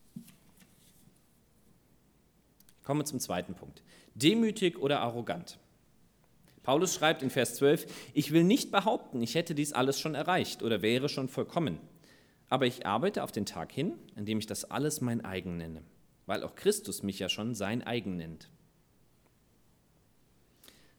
Kommen 2.89 3.03
wir 3.03 3.05
zum 3.05 3.21
zweiten 3.21 3.53
Punkt. 3.53 3.83
Demütig 4.15 4.79
oder 4.79 5.01
arrogant. 5.01 5.59
Paulus 6.63 6.95
schreibt 6.95 7.23
in 7.23 7.29
Vers 7.29 7.57
12, 7.57 7.85
ich 8.15 8.33
will 8.33 8.45
nicht 8.45 8.71
behaupten, 8.71 9.21
ich 9.21 9.35
hätte 9.35 9.55
dies 9.55 9.75
alles 9.75 10.01
schon 10.01 10.15
erreicht 10.15 10.63
oder 10.63 10.81
wäre 10.81 11.11
schon 11.11 11.29
vollkommen. 11.29 11.81
Aber 12.49 12.65
ich 12.65 12.87
arbeite 12.87 13.25
auf 13.25 13.31
den 13.31 13.45
Tag 13.45 13.73
hin, 13.73 13.93
an 14.17 14.25
dem 14.25 14.39
ich 14.39 14.47
das 14.47 14.71
alles 14.71 15.03
mein 15.03 15.23
eigen 15.23 15.59
nenne, 15.59 15.83
weil 16.25 16.43
auch 16.43 16.55
Christus 16.55 17.03
mich 17.03 17.19
ja 17.19 17.29
schon 17.29 17.55
sein 17.55 17.83
eigen 17.83 18.17
nennt. 18.17 18.49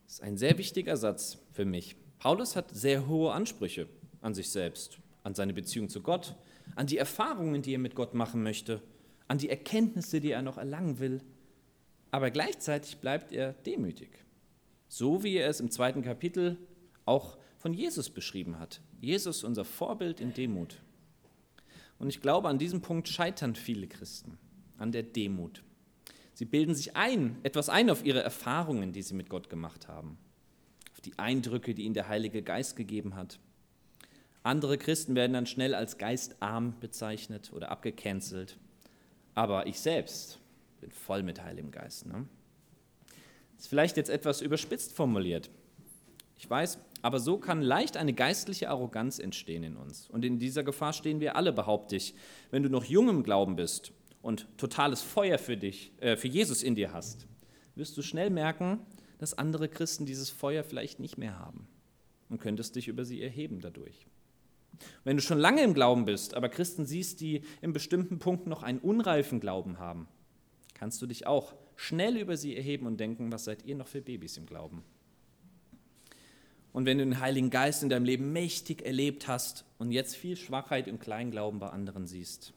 Das 0.05 0.13
ist 0.13 0.21
ein 0.21 0.37
sehr 0.37 0.59
wichtiger 0.59 0.95
Satz 0.95 1.39
für 1.53 1.65
mich. 1.65 1.95
Paulus 2.19 2.55
hat 2.55 2.69
sehr 2.69 3.07
hohe 3.07 3.31
Ansprüche 3.31 3.89
an 4.21 4.35
sich 4.35 4.51
selbst, 4.51 4.99
an 5.23 5.33
seine 5.33 5.53
Beziehung 5.55 5.89
zu 5.89 6.03
Gott, 6.03 6.35
an 6.75 6.85
die 6.85 6.99
Erfahrungen, 6.99 7.63
die 7.63 7.73
er 7.73 7.79
mit 7.79 7.95
Gott 7.95 8.13
machen 8.13 8.43
möchte, 8.43 8.79
an 9.27 9.39
die 9.39 9.49
Erkenntnisse, 9.49 10.21
die 10.21 10.29
er 10.29 10.43
noch 10.43 10.59
erlangen 10.59 10.99
will. 10.99 11.23
Aber 12.11 12.31
gleichzeitig 12.31 12.97
bleibt 12.97 13.31
er 13.31 13.53
demütig. 13.53 14.09
So 14.87 15.23
wie 15.23 15.37
er 15.37 15.49
es 15.49 15.59
im 15.59 15.71
zweiten 15.71 16.01
Kapitel 16.01 16.57
auch 17.05 17.37
von 17.57 17.73
Jesus 17.73 18.09
beschrieben 18.09 18.59
hat. 18.59 18.81
Jesus, 18.99 19.43
unser 19.43 19.65
Vorbild 19.65 20.19
in 20.19 20.33
Demut. 20.33 20.81
Und 21.99 22.09
ich 22.09 22.21
glaube, 22.21 22.47
an 22.47 22.57
diesem 22.57 22.81
Punkt 22.81 23.07
scheitern 23.07 23.55
viele 23.55 23.87
Christen, 23.87 24.37
an 24.77 24.91
der 24.91 25.03
Demut. 25.03 25.63
Sie 26.33 26.45
bilden 26.45 26.73
sich 26.73 26.95
ein, 26.95 27.37
etwas 27.43 27.67
ein 27.67 27.89
auf 27.89 28.05
ihre 28.05 28.23
Erfahrungen, 28.23 28.93
die 28.93 29.01
sie 29.01 29.13
mit 29.13 29.29
Gott 29.29 29.49
gemacht 29.49 29.89
haben, 29.89 30.17
auf 30.93 31.01
die 31.01 31.19
Eindrücke, 31.19 31.73
die 31.73 31.83
ihnen 31.83 31.93
der 31.93 32.07
Heilige 32.07 32.41
Geist 32.41 32.77
gegeben 32.77 33.15
hat. 33.15 33.39
Andere 34.41 34.77
Christen 34.77 35.15
werden 35.15 35.33
dann 35.33 35.45
schnell 35.45 35.75
als 35.75 35.97
geistarm 35.97 36.79
bezeichnet 36.79 37.51
oder 37.53 37.69
abgecancelt. 37.69 38.57
Aber 39.35 39.67
ich 39.67 39.81
selbst 39.81 40.39
bin 40.79 40.91
voll 40.91 41.23
mit 41.23 41.43
Heiligem 41.43 41.71
Geist. 41.71 42.05
Ne? 42.05 42.27
Ist 43.57 43.67
vielleicht 43.67 43.97
jetzt 43.97 44.09
etwas 44.09 44.41
überspitzt 44.41 44.93
formuliert. 44.93 45.49
Ich 46.37 46.49
weiß, 46.49 46.79
aber 47.01 47.19
so 47.19 47.37
kann 47.37 47.61
leicht 47.61 47.97
eine 47.97 48.13
geistliche 48.13 48.69
Arroganz 48.69 49.19
entstehen 49.19 49.63
in 49.63 49.75
uns. 49.75 50.09
Und 50.09 50.23
in 50.23 50.39
dieser 50.39 50.63
Gefahr 50.63 50.93
stehen 50.93 51.19
wir 51.19 51.35
alle, 51.35 51.51
behaupte 51.51 51.95
ich. 51.95 52.15
Wenn 52.51 52.63
du 52.63 52.69
noch 52.69 52.85
jung 52.85 53.09
im 53.09 53.23
Glauben 53.23 53.55
bist 53.55 53.91
und 54.21 54.47
totales 54.57 55.01
Feuer 55.01 55.37
für 55.37 55.57
dich, 55.57 55.91
äh, 55.99 56.15
für 56.15 56.27
Jesus 56.27 56.63
in 56.63 56.75
dir 56.75 56.93
hast, 56.93 57.27
wirst 57.75 57.97
du 57.97 58.01
schnell 58.01 58.29
merken, 58.29 58.79
dass 59.17 59.37
andere 59.37 59.67
Christen 59.67 60.05
dieses 60.05 60.29
Feuer 60.29 60.63
vielleicht 60.63 60.99
nicht 60.99 61.17
mehr 61.17 61.37
haben 61.37 61.67
und 62.29 62.39
könntest 62.39 62.75
dich 62.75 62.87
über 62.87 63.03
sie 63.03 63.21
erheben 63.21 63.59
dadurch. 63.59 64.07
Wenn 65.03 65.17
du 65.17 65.21
schon 65.21 65.39
lange 65.39 65.61
im 65.63 65.73
Glauben 65.73 66.05
bist, 66.05 66.35
aber 66.35 66.47
Christen 66.47 66.85
siehst, 66.85 67.19
die 67.19 67.41
in 67.61 67.73
bestimmten 67.73 68.19
Punkten 68.19 68.49
noch 68.49 68.63
einen 68.63 68.79
unreifen 68.79 69.39
Glauben 69.39 69.77
haben, 69.77 70.07
kannst 70.79 71.01
du 71.01 71.07
dich 71.07 71.27
auch 71.27 71.53
schnell 71.75 72.15
über 72.15 72.37
sie 72.37 72.55
erheben 72.55 72.87
und 72.87 73.01
denken, 73.01 73.33
was 73.33 73.43
seid 73.43 73.65
ihr 73.65 73.75
noch 73.75 73.87
für 73.87 74.01
Babys 74.01 74.37
im 74.37 74.45
Glauben? 74.45 74.81
Und 76.71 76.85
wenn 76.85 76.99
du 76.99 77.03
den 77.03 77.19
Heiligen 77.19 77.49
Geist 77.49 77.83
in 77.83 77.89
deinem 77.89 78.05
Leben 78.05 78.31
mächtig 78.31 78.85
erlebt 78.85 79.27
hast 79.27 79.65
und 79.77 79.91
jetzt 79.91 80.15
viel 80.15 80.37
Schwachheit 80.37 80.87
im 80.87 80.97
Kleinglauben 80.97 81.59
bei 81.59 81.67
anderen 81.67 82.07
siehst, 82.07 82.53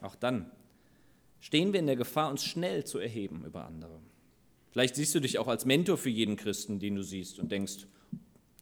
auch 0.00 0.16
dann 0.16 0.50
stehen 1.38 1.72
wir 1.72 1.78
in 1.78 1.86
der 1.86 1.94
Gefahr, 1.94 2.30
uns 2.30 2.42
schnell 2.42 2.84
zu 2.84 2.98
erheben 2.98 3.44
über 3.44 3.64
andere. 3.64 4.00
Vielleicht 4.72 4.96
siehst 4.96 5.14
du 5.14 5.20
dich 5.20 5.38
auch 5.38 5.46
als 5.46 5.64
Mentor 5.64 5.98
für 5.98 6.10
jeden 6.10 6.34
Christen, 6.34 6.80
den 6.80 6.96
du 6.96 7.04
siehst 7.04 7.38
und 7.38 7.52
denkst, 7.52 7.86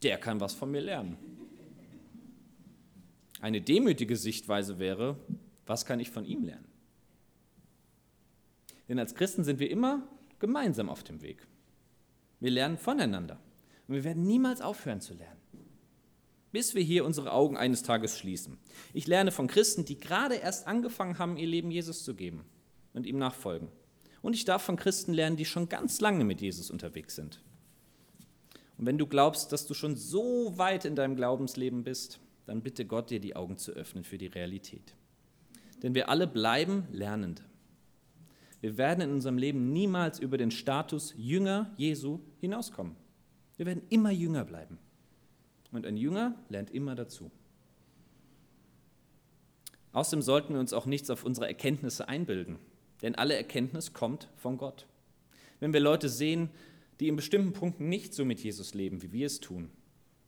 der 0.03 0.19
kann 0.19 0.41
was 0.41 0.53
von 0.55 0.71
mir 0.71 0.83
lernen. 0.83 1.17
Eine 3.41 3.63
demütige 3.63 4.17
Sichtweise 4.17 4.79
wäre, 4.79 5.17
was 5.65 5.87
kann 5.87 6.01
ich 6.01 6.11
von 6.11 6.27
ihm 6.27 6.45
lernen? 6.45 6.70
Denn 8.91 8.99
als 8.99 9.15
Christen 9.15 9.45
sind 9.45 9.61
wir 9.61 9.71
immer 9.71 10.03
gemeinsam 10.41 10.89
auf 10.89 11.05
dem 11.05 11.23
Weg. 11.23 11.47
Wir 12.41 12.51
lernen 12.51 12.77
voneinander 12.77 13.39
und 13.87 13.95
wir 13.95 14.03
werden 14.03 14.25
niemals 14.25 14.61
aufhören 14.61 15.01
zu 15.01 15.15
lernen, 15.15 15.41
bis 16.51 16.75
wir 16.75 16.83
hier 16.83 17.05
unsere 17.05 17.33
Augen 17.33 17.57
eines 17.57 17.85
Tages 17.85 18.19
schließen. 18.19 18.59
Ich 18.93 19.07
lerne 19.07 19.31
von 19.31 19.47
Christen, 19.47 19.85
die 19.85 20.01
gerade 20.01 20.35
erst 20.35 20.67
angefangen 20.67 21.21
haben, 21.21 21.37
ihr 21.37 21.47
Leben 21.47 21.71
Jesus 21.71 22.03
zu 22.03 22.17
geben 22.17 22.45
und 22.93 23.07
ihm 23.07 23.17
nachfolgen. 23.17 23.69
Und 24.23 24.35
ich 24.35 24.45
darf 24.45 24.63
von 24.63 24.75
Christen 24.75 25.13
lernen, 25.13 25.37
die 25.37 25.45
schon 25.45 25.69
ganz 25.69 26.01
lange 26.01 26.25
mit 26.25 26.41
Jesus 26.41 26.69
unterwegs 26.69 27.15
sind. 27.15 27.41
Und 28.77 28.87
wenn 28.87 28.99
du 28.99 29.07
glaubst, 29.07 29.53
dass 29.53 29.69
du 29.69 29.75
schon 29.75 29.95
so 29.95 30.59
weit 30.59 30.85
in 30.85 30.97
deinem 30.97 31.15
Glaubensleben 31.15 31.85
bist, 31.85 32.19
dann 32.45 32.61
bitte 32.61 32.85
Gott, 32.87 33.11
dir 33.11 33.21
die 33.21 33.37
Augen 33.37 33.57
zu 33.57 33.71
öffnen 33.71 34.03
für 34.03 34.19
die 34.19 34.27
Realität. 34.27 34.97
Denn 35.81 35.95
wir 35.95 36.09
alle 36.09 36.27
bleiben 36.27 36.89
Lernende. 36.91 37.50
Wir 38.61 38.77
werden 38.77 39.01
in 39.01 39.11
unserem 39.11 39.39
Leben 39.39 39.73
niemals 39.73 40.19
über 40.19 40.37
den 40.37 40.51
Status 40.51 41.15
Jünger 41.17 41.73
Jesu 41.77 42.21
hinauskommen. 42.41 42.97
Wir 43.57 43.67
werden 43.67 43.83
immer 43.89 44.11
Jünger 44.11 44.45
bleiben. 44.45 44.79
Und 45.73 45.87
ein 45.87 45.97
Jünger 45.97 46.35
lernt 46.49 46.71
immer 46.71 46.95
dazu. 46.95 47.31
Außerdem 49.93 50.23
sollten 50.23 50.55
wir 50.55 50.61
uns 50.61 50.73
auch 50.73 50.87
nichts 50.87 51.11
auf 51.11 51.25
unsere 51.25 51.47
Erkenntnisse 51.47 52.09
einbilden, 52.09 52.59
denn 53.03 53.15
alle 53.15 53.35
Erkenntnis 53.35 53.93
kommt 53.93 54.29
von 54.37 54.57
Gott. 54.57 54.87
Wenn 55.59 55.73
wir 55.73 55.81
Leute 55.81 56.09
sehen, 56.09 56.51
die 57.01 57.09
in 57.09 57.17
bestimmten 57.17 57.53
Punkten 57.53 57.89
nicht 57.89 58.15
so 58.15 58.25
mit 58.25 58.41
Jesus 58.41 58.75
leben, 58.75 59.03
wie 59.03 59.13
wir 59.13 59.27
es 59.27 59.41
tun, 59.41 59.71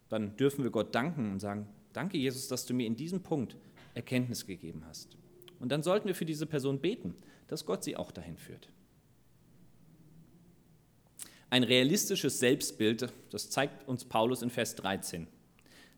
dann 0.08 0.36
dürfen 0.36 0.64
wir 0.64 0.70
Gott 0.70 0.94
danken 0.94 1.32
und 1.32 1.40
sagen, 1.40 1.68
danke 1.92 2.18
Jesus, 2.18 2.48
dass 2.48 2.66
du 2.66 2.74
mir 2.74 2.86
in 2.86 2.96
diesem 2.96 3.22
Punkt 3.22 3.56
Erkenntnis 3.94 4.46
gegeben 4.46 4.82
hast. 4.86 5.16
Und 5.62 5.68
dann 5.68 5.84
sollten 5.84 6.08
wir 6.08 6.16
für 6.16 6.24
diese 6.24 6.44
Person 6.44 6.80
beten, 6.80 7.14
dass 7.46 7.64
Gott 7.64 7.84
sie 7.84 7.96
auch 7.96 8.10
dahin 8.10 8.36
führt. 8.36 8.68
Ein 11.50 11.62
realistisches 11.62 12.40
Selbstbild, 12.40 13.12
das 13.30 13.48
zeigt 13.48 13.86
uns 13.86 14.04
Paulus 14.04 14.42
in 14.42 14.50
Vers 14.50 14.74
13. 14.74 15.28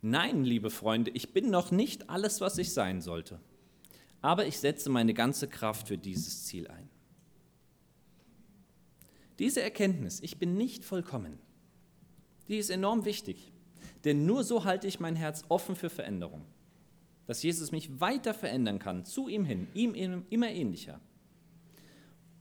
Nein, 0.03 0.45
liebe 0.45 0.69
Freunde, 0.69 1.11
ich 1.13 1.33
bin 1.33 1.49
noch 1.49 1.71
nicht 1.71 2.11
alles, 2.11 2.43
was 2.43 2.59
ich 2.59 2.75
sein 2.75 3.01
sollte, 3.01 3.41
aber 4.21 4.45
ich 4.45 4.59
setze 4.59 4.91
meine 4.91 5.15
ganze 5.15 5.49
Kraft 5.49 5.89
für 5.89 5.97
dieses 5.97 6.45
Ziel 6.45 6.69
ein. 6.69 6.91
Diese 9.39 9.63
Erkenntnis, 9.63 10.21
ich 10.21 10.39
bin 10.39 10.59
nicht 10.59 10.85
vollkommen, 10.85 11.39
die 12.49 12.59
ist 12.59 12.69
enorm 12.69 13.07
wichtig, 13.07 13.51
denn 14.05 14.27
nur 14.27 14.45
so 14.45 14.65
halte 14.65 14.87
ich 14.87 15.01
mein 15.01 15.17
Herz 15.17 15.43
offen 15.49 15.75
für 15.75 15.89
Veränderung, 15.89 16.45
dass 17.27 17.43
Jesus 17.43 17.73
mich 17.73 18.01
weiter 18.01 18.35
verändern 18.35 18.79
kann, 18.79 19.05
zu 19.05 19.29
ihm 19.29 19.45
hin, 19.45 19.69
ihm 19.75 20.25
immer 20.31 20.51
ähnlicher. 20.51 21.01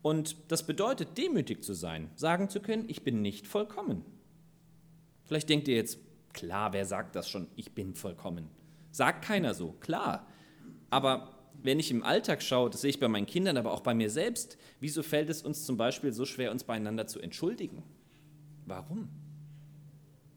Und 0.01 0.35
das 0.49 0.67
bedeutet, 0.67 1.17
demütig 1.17 1.63
zu 1.63 1.73
sein, 1.73 2.09
sagen 2.15 2.49
zu 2.49 2.59
können, 2.59 2.85
ich 2.87 3.03
bin 3.03 3.21
nicht 3.21 3.47
vollkommen. 3.47 4.03
Vielleicht 5.23 5.49
denkt 5.49 5.67
ihr 5.69 5.75
jetzt, 5.75 5.99
klar, 6.33 6.73
wer 6.73 6.85
sagt 6.85 7.15
das 7.15 7.29
schon, 7.29 7.47
ich 7.55 7.73
bin 7.73 7.95
vollkommen? 7.95 8.49
Sagt 8.91 9.23
keiner 9.23 9.53
so, 9.53 9.71
klar. 9.71 10.27
Aber 10.89 11.33
wenn 11.61 11.79
ich 11.79 11.89
im 11.89 12.03
Alltag 12.03 12.43
schaue, 12.43 12.69
das 12.69 12.81
sehe 12.81 12.89
ich 12.89 12.99
bei 12.99 13.07
meinen 13.07 13.25
Kindern, 13.25 13.55
aber 13.55 13.71
auch 13.71 13.79
bei 13.79 13.93
mir 13.93 14.09
selbst, 14.09 14.57
wieso 14.81 15.01
fällt 15.01 15.29
es 15.29 15.41
uns 15.41 15.65
zum 15.65 15.77
Beispiel 15.77 16.11
so 16.11 16.25
schwer, 16.25 16.51
uns 16.51 16.65
beieinander 16.65 17.07
zu 17.07 17.21
entschuldigen? 17.21 17.83
Warum? 18.65 19.09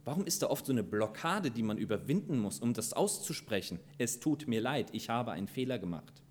Warum 0.07 0.25
ist 0.25 0.42
da 0.42 0.47
oft 0.47 0.64
so 0.64 0.73
eine 0.73 0.83
Blockade, 0.83 1.51
die 1.51 1.62
man 1.62 1.77
überwinden 1.77 2.38
muss, 2.38 2.61
um 2.61 2.73
das 2.73 2.95
auszusprechen? 2.95 3.79
Es 3.99 4.21
tut 4.21 4.49
mir 4.49 4.62
leid, 4.62 4.88
ich 4.92 5.11
habe 5.11 5.33
einen 5.33 5.49
Fehler 5.49 5.79
gemacht 5.79 6.23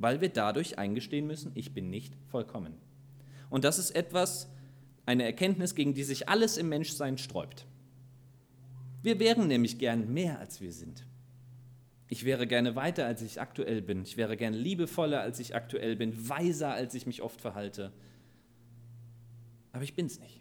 weil 0.00 0.22
wir 0.22 0.30
dadurch 0.30 0.78
eingestehen 0.78 1.26
müssen, 1.26 1.52
ich 1.54 1.72
bin 1.74 1.90
nicht 1.90 2.14
vollkommen. 2.28 2.72
Und 3.50 3.64
das 3.64 3.78
ist 3.78 3.90
etwas, 3.90 4.50
eine 5.04 5.24
Erkenntnis, 5.24 5.74
gegen 5.74 5.92
die 5.92 6.04
sich 6.04 6.28
alles 6.28 6.56
im 6.56 6.70
Menschsein 6.70 7.18
sträubt. 7.18 7.66
Wir 9.02 9.20
wären 9.20 9.46
nämlich 9.46 9.78
gern 9.78 10.12
mehr, 10.12 10.38
als 10.38 10.62
wir 10.62 10.72
sind. 10.72 11.06
Ich 12.08 12.24
wäre 12.24 12.46
gerne 12.46 12.76
weiter, 12.76 13.06
als 13.06 13.20
ich 13.20 13.40
aktuell 13.40 13.82
bin. 13.82 14.02
Ich 14.02 14.16
wäre 14.16 14.38
gerne 14.38 14.56
liebevoller, 14.56 15.20
als 15.20 15.38
ich 15.38 15.54
aktuell 15.54 15.96
bin, 15.96 16.28
weiser, 16.28 16.72
als 16.72 16.94
ich 16.94 17.06
mich 17.06 17.20
oft 17.20 17.40
verhalte. 17.40 17.92
Aber 19.72 19.84
ich 19.84 19.94
bin 19.94 20.06
es 20.06 20.18
nicht. 20.18 20.39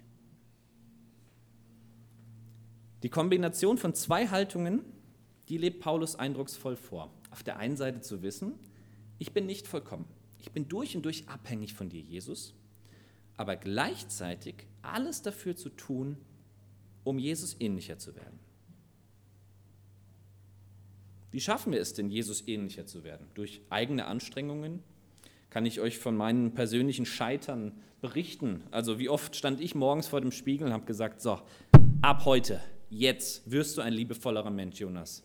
Die 3.04 3.10
Kombination 3.10 3.78
von 3.78 3.94
zwei 3.94 4.28
Haltungen, 4.28 4.84
die 5.48 5.58
lebt 5.58 5.80
Paulus 5.80 6.16
eindrucksvoll 6.16 6.76
vor. 6.76 7.12
Auf 7.32 7.44
der 7.44 7.58
einen 7.58 7.78
Seite 7.78 8.02
zu 8.02 8.22
wissen, 8.22 8.54
ich 9.20 9.34
bin 9.34 9.46
nicht 9.46 9.68
vollkommen. 9.68 10.06
Ich 10.40 10.52
bin 10.52 10.68
durch 10.68 10.96
und 10.96 11.04
durch 11.04 11.28
abhängig 11.28 11.74
von 11.74 11.90
dir, 11.90 12.02
Jesus, 12.02 12.54
aber 13.38 13.56
gleichzeitig 13.56 14.56
alles 14.82 15.22
dafür 15.22 15.56
zu 15.56 15.70
tun, 15.70 16.18
um 17.04 17.20
Jesus 17.20 17.56
ähnlicher 17.60 17.98
zu 17.98 18.16
werden. 18.16 18.40
Wie 21.32 21.40
schaffen 21.40 21.72
wir 21.72 21.80
es 21.80 21.94
denn, 21.94 22.10
Jesus 22.10 22.48
ähnlicher 22.48 22.86
zu 22.86 23.04
werden? 23.04 23.28
Durch 23.36 23.62
eigene 23.70 24.06
Anstrengungen? 24.06 24.82
Kann 25.50 25.66
ich 25.66 25.80
euch 25.80 25.98
von 25.98 26.16
meinen 26.16 26.54
persönlichen 26.54 27.06
Scheitern 27.06 27.74
berichten? 28.02 28.64
Also 28.72 29.00
wie 29.00 29.10
oft 29.10 29.36
stand 29.36 29.62
ich 29.62 29.76
morgens 29.76 30.08
vor 30.08 30.22
dem 30.22 30.32
Spiegel 30.32 30.68
und 30.68 30.74
habe 30.74 30.86
gesagt, 30.86 31.22
so, 31.22 31.40
ab 32.02 32.26
heute, 32.26 32.62
jetzt 32.90 33.50
wirst 33.50 33.78
du 33.78 33.82
ein 33.82 33.94
liebevollerer 33.94 34.52
Mensch, 34.52 34.80
Jonas. 34.80 35.24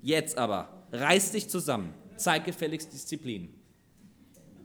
Jetzt 0.00 0.36
aber, 0.38 0.86
reiß 0.92 1.32
dich 1.32 1.48
zusammen 1.48 1.94
zeig 2.22 2.44
gefälligst 2.44 2.92
Disziplin. 2.92 3.48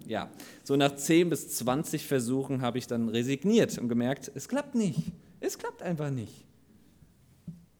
Ja, 0.05 0.31
so 0.63 0.75
nach 0.75 0.95
10 0.95 1.29
bis 1.29 1.49
20 1.57 2.05
Versuchen 2.05 2.61
habe 2.61 2.77
ich 2.77 2.87
dann 2.87 3.09
resigniert 3.09 3.77
und 3.77 3.89
gemerkt, 3.89 4.31
es 4.35 4.47
klappt 4.47 4.75
nicht. 4.75 4.99
Es 5.39 5.57
klappt 5.57 5.81
einfach 5.81 6.09
nicht. 6.09 6.45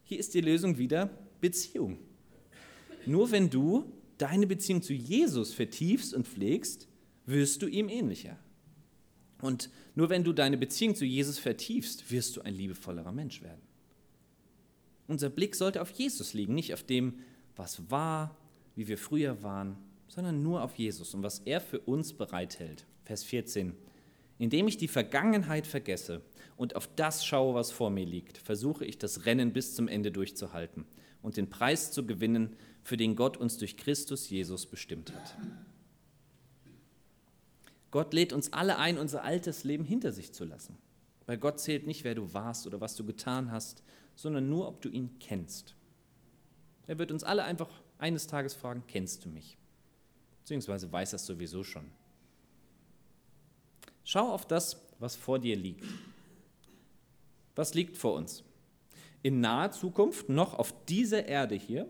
Hier 0.04 0.20
ist 0.20 0.34
die 0.34 0.42
Lösung 0.42 0.78
wieder 0.78 1.10
Beziehung. 1.40 1.98
Nur 3.06 3.32
wenn 3.32 3.50
du 3.50 3.86
deine 4.18 4.48
Beziehung 4.48 4.82
zu 4.82 4.94
Jesus 4.94 5.54
vertiefst 5.54 6.14
und 6.14 6.28
pflegst, 6.28 6.88
wirst 7.26 7.62
du 7.62 7.68
ihm 7.68 7.88
ähnlicher. 7.88 8.38
Und 9.42 9.70
nur 9.96 10.10
wenn 10.10 10.24
du 10.24 10.34
deine 10.34 10.58
Beziehung 10.58 10.96
zu 10.96 11.06
Jesus 11.06 11.40
vertiefst, 11.40 12.12
wirst 12.12 12.36
du 12.36 12.42
ein 12.42 12.56
liebevollerer 12.56 13.12
Mensch 13.12 13.42
werden. 13.42 13.62
Unser 15.08 15.30
Blick 15.30 15.56
sollte 15.56 15.82
auf 15.82 15.92
Jesus 15.92 16.34
liegen, 16.34 16.54
nicht 16.54 16.74
auf 16.74 16.84
dem, 16.84 17.20
was 17.56 17.90
war, 17.90 18.36
wie 18.76 18.88
wir 18.88 18.98
früher 18.98 19.42
waren, 19.42 19.78
sondern 20.08 20.44
nur 20.44 20.64
auf 20.64 20.76
Jesus 20.76 21.14
und 21.14 21.24
was 21.24 21.40
er 21.40 21.62
für 21.62 21.80
uns 21.80 22.14
bereithält. 22.14 22.86
Vers 23.04 23.24
14. 23.24 23.74
Indem 24.40 24.68
ich 24.68 24.78
die 24.78 24.88
Vergangenheit 24.88 25.66
vergesse 25.66 26.22
und 26.58 26.76
auf 26.76 26.88
das 26.96 27.26
schaue, 27.26 27.56
was 27.56 27.72
vor 27.72 27.90
mir 27.90 28.06
liegt, 28.06 28.38
versuche 28.38 28.86
ich 28.86 28.98
das 28.98 29.26
Rennen 29.26 29.54
bis 29.54 29.76
zum 29.76 29.88
Ende 29.88 30.12
durchzuhalten 30.12 30.86
und 31.22 31.38
den 31.38 31.50
Preis 31.50 31.92
zu 31.92 32.06
gewinnen, 32.06 32.56
für 32.84 32.98
den 32.98 33.16
Gott 33.16 33.38
uns 33.38 33.58
durch 33.58 33.78
Christus 33.78 34.30
Jesus 34.30 34.66
bestimmt 34.66 35.14
hat. 35.14 35.38
Gott 37.92 38.14
lädt 38.14 38.34
uns 38.34 38.54
alle 38.54 38.78
ein, 38.78 38.98
unser 38.98 39.24
altes 39.24 39.64
Leben 39.64 39.84
hinter 39.84 40.12
sich 40.12 40.34
zu 40.34 40.46
lassen. 40.46 40.78
Weil 41.26 41.38
Gott 41.38 41.60
zählt 41.60 41.88
nicht, 41.88 42.04
wer 42.04 42.16
du 42.16 42.34
warst 42.34 42.68
oder 42.68 42.80
was 42.80 42.96
du 42.96 43.06
getan 43.06 43.52
hast, 43.52 43.84
sondern 44.18 44.50
nur, 44.50 44.68
ob 44.68 44.82
du 44.82 44.90
ihn 44.90 45.18
kennst. 45.20 45.76
Er 46.88 47.00
wird 47.00 47.12
uns 47.12 47.24
alle 47.24 47.44
einfach 47.44 47.70
eines 48.00 48.28
Tages 48.28 48.54
fragen, 48.54 48.84
kennst 48.88 49.24
du 49.24 49.30
mich? 49.30 49.58
Beziehungsweise 50.40 50.92
weiß 50.92 51.12
das 51.12 51.26
sowieso 51.26 51.64
schon. 51.64 51.86
Schau 54.04 54.34
auf 54.34 54.46
das, 54.46 54.82
was 55.00 55.16
vor 55.16 55.40
dir 55.40 55.56
liegt. 55.56 55.86
Was 57.56 57.74
liegt 57.74 57.96
vor 57.96 58.14
uns? 58.16 58.44
In 59.22 59.40
naher 59.40 59.72
Zukunft, 59.72 60.30
noch 60.30 60.54
auf 60.56 60.74
dieser 60.86 61.28
Erde 61.28 61.56
hier, 61.56 61.88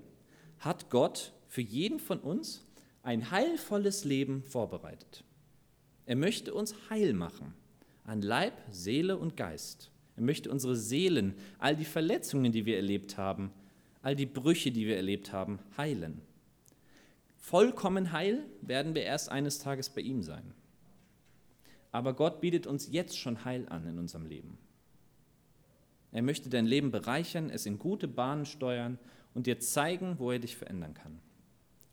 hat 0.60 0.90
Gott 0.90 1.34
für 1.48 1.62
jeden 1.62 2.00
von 2.00 2.20
uns 2.20 2.66
ein 3.04 3.32
heilvolles 3.32 4.04
Leben 4.04 4.44
vorbereitet. 4.44 5.24
Er 6.06 6.16
möchte 6.16 6.54
uns 6.54 6.76
heil 6.90 7.14
machen, 7.14 7.54
an 8.04 8.22
Leib, 8.22 8.54
Seele 8.70 9.18
und 9.18 9.38
Geist. 9.38 9.92
Er 10.18 10.24
möchte 10.24 10.52
unsere 10.52 10.76
Seelen, 10.76 11.36
all 11.60 11.76
die 11.76 11.86
Verletzungen, 11.86 12.52
die 12.52 12.66
wir 12.66 12.76
erlebt 12.76 13.18
haben, 13.18 13.52
all 14.02 14.16
die 14.16 14.26
Brüche, 14.26 14.72
die 14.72 14.88
wir 14.88 14.98
erlebt 14.98 15.32
haben, 15.32 15.60
heilen. 15.78 16.22
Vollkommen 17.38 18.12
heil 18.12 18.44
werden 18.62 18.96
wir 18.96 19.04
erst 19.04 19.30
eines 19.30 19.60
Tages 19.60 19.90
bei 19.90 20.02
ihm 20.02 20.24
sein. 20.24 20.54
Aber 21.92 22.14
Gott 22.14 22.42
bietet 22.42 22.68
uns 22.68 22.92
jetzt 22.92 23.18
schon 23.18 23.46
Heil 23.46 23.70
an 23.70 23.88
in 23.88 23.98
unserem 23.98 24.26
Leben. 24.26 24.58
Er 26.12 26.22
möchte 26.24 26.50
dein 26.50 26.66
Leben 26.66 26.92
bereichern, 26.92 27.50
es 27.50 27.66
in 27.66 27.80
gute 27.80 28.08
Bahnen 28.08 28.46
steuern 28.46 29.00
und 29.34 29.46
dir 29.46 29.60
zeigen, 29.60 30.20
wo 30.20 30.32
er 30.32 30.40
dich 30.40 30.58
verändern 30.58 30.94
kann. 30.94 31.20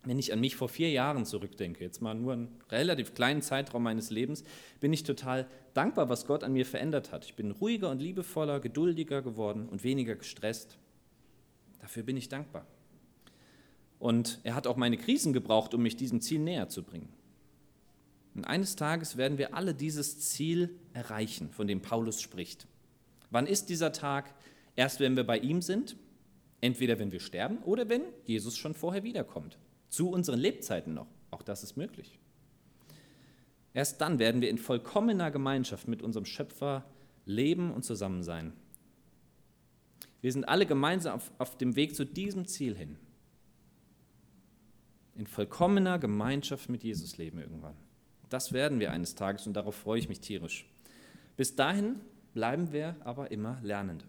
Wenn 0.05 0.19
ich 0.19 0.31
an 0.31 0.39
mich 0.39 0.55
vor 0.55 0.69
vier 0.69 0.91
Jahren 0.91 1.25
zurückdenke, 1.25 1.83
jetzt 1.83 2.01
mal 2.01 2.13
nur 2.13 2.33
einen 2.33 2.61
relativ 2.69 3.15
kleinen 3.15 3.41
Zeitraum 3.41 3.83
meines 3.83 4.11
Lebens, 4.11 4.43
bin 4.79 4.93
ich 4.93 5.03
total 5.03 5.47
dankbar, 5.73 6.09
was 6.09 6.27
Gott 6.27 6.43
an 6.43 6.53
mir 6.53 6.65
verändert 6.65 7.11
hat. 7.11 7.25
Ich 7.25 7.35
bin 7.35 7.51
ruhiger 7.51 7.89
und 7.89 8.01
liebevoller, 8.01 8.59
geduldiger 8.59 9.21
geworden 9.21 9.67
und 9.67 9.83
weniger 9.83 10.15
gestresst. 10.15 10.77
Dafür 11.79 12.03
bin 12.03 12.17
ich 12.17 12.29
dankbar. 12.29 12.67
Und 13.97 14.39
er 14.43 14.55
hat 14.55 14.67
auch 14.67 14.75
meine 14.75 14.97
Krisen 14.97 15.33
gebraucht, 15.33 15.73
um 15.73 15.81
mich 15.81 15.95
diesem 15.95 16.21
Ziel 16.21 16.39
näher 16.39 16.69
zu 16.69 16.83
bringen. 16.83 17.09
Und 18.35 18.45
eines 18.45 18.75
Tages 18.75 19.17
werden 19.17 19.37
wir 19.37 19.55
alle 19.55 19.73
dieses 19.73 20.19
Ziel 20.19 20.77
erreichen, 20.93 21.49
von 21.51 21.67
dem 21.67 21.81
Paulus 21.81 22.21
spricht. 22.21 22.67
Wann 23.31 23.47
ist 23.47 23.69
dieser 23.69 23.91
Tag? 23.91 24.33
Erst 24.75 24.99
wenn 24.99 25.15
wir 25.15 25.23
bei 25.23 25.39
ihm 25.39 25.61
sind, 25.61 25.95
entweder 26.61 26.99
wenn 26.99 27.11
wir 27.11 27.21
sterben 27.21 27.59
oder 27.59 27.87
wenn 27.89 28.03
Jesus 28.25 28.57
schon 28.57 28.73
vorher 28.73 29.03
wiederkommt. 29.03 29.57
Zu 29.95 30.09
unseren 30.09 30.39
Lebzeiten 30.39 30.93
noch. 30.93 31.07
Auch 31.31 31.41
das 31.41 31.63
ist 31.63 31.77
möglich. 31.77 32.19
Erst 33.73 34.01
dann 34.01 34.19
werden 34.19 34.41
wir 34.41 34.49
in 34.49 34.57
vollkommener 34.57 35.31
Gemeinschaft 35.31 35.87
mit 35.87 36.01
unserem 36.01 36.25
Schöpfer 36.25 36.83
leben 37.23 37.73
und 37.73 37.85
zusammen 37.85 38.21
sein. 38.21 38.51
Wir 40.19 40.33
sind 40.33 40.49
alle 40.49 40.65
gemeinsam 40.65 41.15
auf, 41.15 41.31
auf 41.37 41.57
dem 41.57 41.77
Weg 41.77 41.95
zu 41.95 42.03
diesem 42.03 42.45
Ziel 42.45 42.75
hin. 42.75 42.97
In 45.15 45.27
vollkommener 45.27 45.97
Gemeinschaft 45.97 46.67
mit 46.67 46.83
Jesus 46.83 47.17
leben 47.17 47.39
irgendwann. 47.39 47.77
Das 48.27 48.51
werden 48.51 48.81
wir 48.81 48.91
eines 48.91 49.15
Tages 49.15 49.47
und 49.47 49.53
darauf 49.53 49.75
freue 49.75 49.99
ich 49.99 50.09
mich 50.09 50.19
tierisch. 50.19 50.69
Bis 51.37 51.55
dahin 51.55 52.01
bleiben 52.33 52.73
wir 52.73 52.97
aber 53.05 53.31
immer 53.31 53.61
Lernende. 53.63 54.03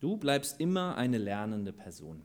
Du 0.00 0.18
bleibst 0.18 0.60
immer 0.60 0.98
eine 0.98 1.16
lernende 1.16 1.72
Person. 1.72 2.20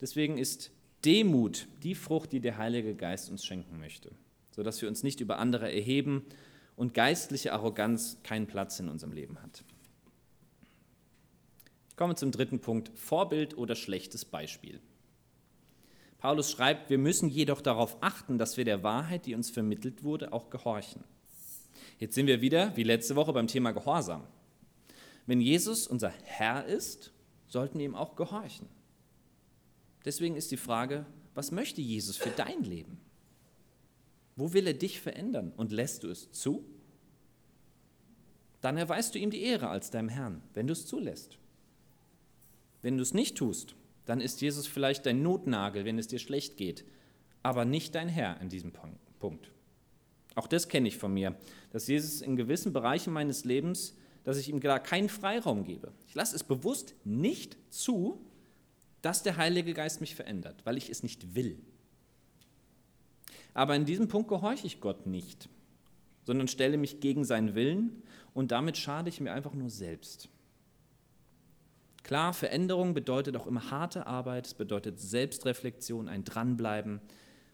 Deswegen 0.00 0.36
ist 0.36 0.72
Demut 1.04 1.66
die 1.82 1.94
Frucht, 1.94 2.32
die 2.32 2.40
der 2.40 2.58
Heilige 2.58 2.94
Geist 2.94 3.30
uns 3.30 3.44
schenken 3.44 3.78
möchte, 3.78 4.12
sodass 4.50 4.80
wir 4.82 4.88
uns 4.88 5.02
nicht 5.02 5.20
über 5.20 5.38
andere 5.38 5.72
erheben 5.72 6.24
und 6.76 6.94
geistliche 6.94 7.52
Arroganz 7.52 8.18
keinen 8.22 8.46
Platz 8.46 8.80
in 8.80 8.88
unserem 8.88 9.12
Leben 9.12 9.40
hat. 9.42 9.64
Ich 11.88 11.96
komme 11.96 12.14
zum 12.14 12.32
dritten 12.32 12.60
Punkt, 12.60 12.90
Vorbild 12.94 13.56
oder 13.56 13.74
schlechtes 13.74 14.24
Beispiel. 14.24 14.80
Paulus 16.18 16.50
schreibt, 16.50 16.90
wir 16.90 16.98
müssen 16.98 17.30
jedoch 17.30 17.62
darauf 17.62 17.96
achten, 18.02 18.36
dass 18.36 18.58
wir 18.58 18.66
der 18.66 18.82
Wahrheit, 18.82 19.24
die 19.24 19.34
uns 19.34 19.50
vermittelt 19.50 20.02
wurde, 20.04 20.32
auch 20.34 20.50
gehorchen. 20.50 21.02
Jetzt 21.98 22.14
sind 22.14 22.26
wir 22.26 22.42
wieder, 22.42 22.76
wie 22.76 22.82
letzte 22.82 23.16
Woche, 23.16 23.32
beim 23.32 23.46
Thema 23.46 23.72
Gehorsam. 23.72 24.24
Wenn 25.26 25.40
Jesus 25.40 25.86
unser 25.86 26.12
Herr 26.24 26.66
ist, 26.66 27.12
sollten 27.48 27.78
wir 27.78 27.86
ihm 27.86 27.94
auch 27.94 28.16
gehorchen. 28.16 28.68
Deswegen 30.04 30.36
ist 30.36 30.50
die 30.50 30.56
Frage, 30.56 31.06
was 31.34 31.52
möchte 31.52 31.80
Jesus 31.80 32.16
für 32.16 32.30
dein 32.30 32.62
Leben? 32.64 32.98
Wo 34.36 34.52
will 34.52 34.66
er 34.66 34.74
dich 34.74 35.00
verändern 35.00 35.52
und 35.56 35.72
lässt 35.72 36.02
du 36.02 36.08
es 36.08 36.30
zu? 36.32 36.64
Dann 38.60 38.76
erweist 38.76 39.14
du 39.14 39.18
ihm 39.18 39.30
die 39.30 39.42
Ehre 39.42 39.68
als 39.68 39.90
deinem 39.90 40.08
Herrn, 40.08 40.42
wenn 40.54 40.66
du 40.66 40.72
es 40.72 40.86
zulässt. 40.86 41.38
Wenn 42.82 42.96
du 42.96 43.02
es 43.02 43.14
nicht 43.14 43.36
tust, 43.36 43.74
dann 44.06 44.20
ist 44.20 44.40
Jesus 44.40 44.66
vielleicht 44.66 45.06
dein 45.06 45.22
Notnagel, 45.22 45.84
wenn 45.84 45.98
es 45.98 46.08
dir 46.08 46.18
schlecht 46.18 46.56
geht, 46.56 46.84
aber 47.42 47.64
nicht 47.64 47.94
dein 47.94 48.08
Herr 48.08 48.40
in 48.40 48.48
diesem 48.48 48.72
Punkt. 49.18 49.50
Auch 50.34 50.46
das 50.46 50.68
kenne 50.68 50.88
ich 50.88 50.96
von 50.96 51.12
mir, 51.12 51.36
dass 51.70 51.86
Jesus 51.86 52.20
in 52.22 52.36
gewissen 52.36 52.72
Bereichen 52.72 53.12
meines 53.12 53.44
Lebens, 53.44 53.94
dass 54.24 54.38
ich 54.38 54.48
ihm 54.48 54.60
gar 54.60 54.80
keinen 54.80 55.08
Freiraum 55.08 55.64
gebe. 55.64 55.92
Ich 56.06 56.14
lasse 56.14 56.36
es 56.36 56.44
bewusst 56.44 56.94
nicht 57.04 57.56
zu, 57.68 58.20
dass 59.02 59.22
der 59.22 59.36
Heilige 59.36 59.74
Geist 59.74 60.00
mich 60.00 60.14
verändert, 60.14 60.60
weil 60.64 60.76
ich 60.76 60.90
es 60.90 61.02
nicht 61.02 61.34
will. 61.34 61.58
Aber 63.54 63.74
in 63.74 63.84
diesem 63.84 64.08
Punkt 64.08 64.28
gehorche 64.28 64.66
ich 64.66 64.80
Gott 64.80 65.06
nicht, 65.06 65.48
sondern 66.24 66.48
stelle 66.48 66.76
mich 66.76 67.00
gegen 67.00 67.24
seinen 67.24 67.54
Willen 67.54 68.02
und 68.34 68.52
damit 68.52 68.76
schade 68.76 69.08
ich 69.08 69.20
mir 69.20 69.32
einfach 69.32 69.54
nur 69.54 69.70
selbst. 69.70 70.28
Klar, 72.02 72.32
Veränderung 72.32 72.94
bedeutet 72.94 73.36
auch 73.36 73.46
immer 73.46 73.70
harte 73.70 74.06
Arbeit, 74.06 74.46
es 74.46 74.54
bedeutet 74.54 74.98
Selbstreflexion, 74.98 76.08
ein 76.08 76.24
Dranbleiben 76.24 77.00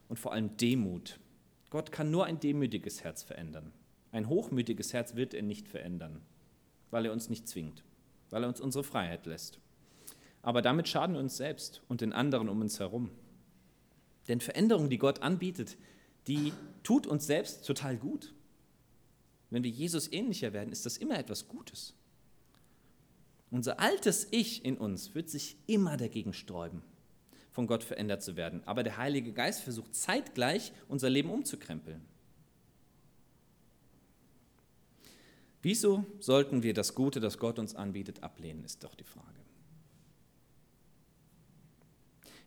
und 0.08 0.18
vor 0.18 0.32
allem 0.32 0.56
Demut. 0.56 1.18
Gott 1.70 1.92
kann 1.92 2.10
nur 2.10 2.26
ein 2.26 2.40
demütiges 2.40 3.02
Herz 3.02 3.22
verändern. 3.22 3.72
Ein 4.12 4.28
hochmütiges 4.28 4.92
Herz 4.92 5.16
wird 5.16 5.34
er 5.34 5.42
nicht 5.42 5.68
verändern, 5.68 6.22
weil 6.90 7.06
er 7.06 7.12
uns 7.12 7.28
nicht 7.28 7.48
zwingt, 7.48 7.84
weil 8.30 8.44
er 8.44 8.48
uns 8.48 8.60
unsere 8.60 8.84
Freiheit 8.84 9.26
lässt. 9.26 9.58
Aber 10.46 10.62
damit 10.62 10.86
schaden 10.86 11.16
wir 11.16 11.20
uns 11.20 11.36
selbst 11.36 11.82
und 11.88 12.02
den 12.02 12.12
anderen 12.12 12.48
um 12.48 12.60
uns 12.60 12.78
herum. 12.78 13.10
Denn 14.28 14.40
Veränderung, 14.40 14.88
die 14.88 14.96
Gott 14.96 15.20
anbietet, 15.20 15.76
die 16.28 16.52
tut 16.84 17.08
uns 17.08 17.26
selbst 17.26 17.66
total 17.66 17.96
gut. 17.96 18.32
Wenn 19.50 19.64
wir 19.64 19.72
Jesus 19.72 20.12
ähnlicher 20.12 20.52
werden, 20.52 20.70
ist 20.70 20.86
das 20.86 20.98
immer 20.98 21.18
etwas 21.18 21.48
Gutes. 21.48 21.94
Unser 23.50 23.80
altes 23.80 24.28
Ich 24.30 24.64
in 24.64 24.78
uns 24.78 25.16
wird 25.16 25.28
sich 25.30 25.56
immer 25.66 25.96
dagegen 25.96 26.32
sträuben, 26.32 26.84
von 27.50 27.66
Gott 27.66 27.82
verändert 27.82 28.22
zu 28.22 28.36
werden. 28.36 28.62
Aber 28.66 28.84
der 28.84 28.98
Heilige 28.98 29.32
Geist 29.32 29.62
versucht 29.62 29.96
zeitgleich, 29.96 30.72
unser 30.86 31.10
Leben 31.10 31.30
umzukrempeln. 31.30 32.02
Wieso 35.60 36.06
sollten 36.20 36.62
wir 36.62 36.72
das 36.72 36.94
Gute, 36.94 37.18
das 37.18 37.38
Gott 37.38 37.58
uns 37.58 37.74
anbietet, 37.74 38.22
ablehnen, 38.22 38.62
ist 38.62 38.84
doch 38.84 38.94
die 38.94 39.02
Frage. 39.02 39.45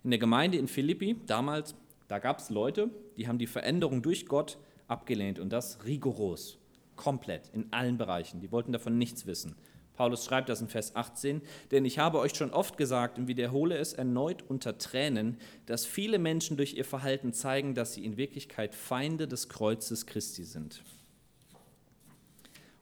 In 0.03 0.11
der 0.11 0.19
Gemeinde 0.19 0.57
in 0.57 0.67
Philippi, 0.67 1.17
damals, 1.25 1.75
da 2.07 2.19
gab 2.19 2.39
es 2.39 2.49
Leute, 2.49 2.89
die 3.17 3.27
haben 3.27 3.37
die 3.37 3.47
Veränderung 3.47 4.01
durch 4.01 4.25
Gott 4.25 4.57
abgelehnt 4.87 5.39
und 5.39 5.51
das 5.51 5.83
rigoros, 5.85 6.57
komplett, 6.95 7.49
in 7.53 7.71
allen 7.71 7.97
Bereichen. 7.97 8.39
Die 8.39 8.51
wollten 8.51 8.71
davon 8.71 8.97
nichts 8.97 9.25
wissen. 9.25 9.55
Paulus 9.99 10.23
schreibt 10.23 10.47
das 10.47 10.61
in 10.61 10.69
Vers 10.69 10.95
18, 10.95 11.41
denn 11.71 11.83
ich 11.83 11.99
habe 11.99 12.19
euch 12.19 12.33
schon 12.33 12.51
oft 12.51 12.77
gesagt 12.77 13.17
und 13.17 13.27
wiederhole 13.27 13.77
es 13.77 13.91
erneut 13.91 14.41
unter 14.47 14.77
Tränen, 14.77 15.37
dass 15.65 15.85
viele 15.85 16.19
Menschen 16.19 16.55
durch 16.55 16.75
ihr 16.75 16.85
Verhalten 16.85 17.33
zeigen, 17.33 17.75
dass 17.75 17.95
sie 17.95 18.05
in 18.05 18.15
Wirklichkeit 18.15 18.75
Feinde 18.75 19.27
des 19.27 19.49
Kreuzes 19.49 20.05
Christi 20.05 20.45
sind. 20.45 20.81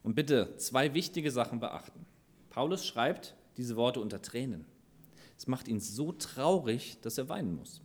Und 0.03 0.13
bitte 0.13 0.56
zwei 0.58 0.93
wichtige 0.93 1.32
Sachen 1.32 1.60
beachten. 1.60 2.06
Paulus 2.51 2.86
schreibt 2.86 3.36
diese 3.58 3.75
Worte 3.75 3.99
unter 3.99 4.21
Tränen. 4.21 4.65
Es 5.38 5.47
macht 5.47 5.67
ihn 5.67 5.80
so 5.80 6.12
traurig, 6.12 7.00
dass 7.02 7.17
er 7.17 7.30
weinen 7.30 7.56
muss. 7.56 7.82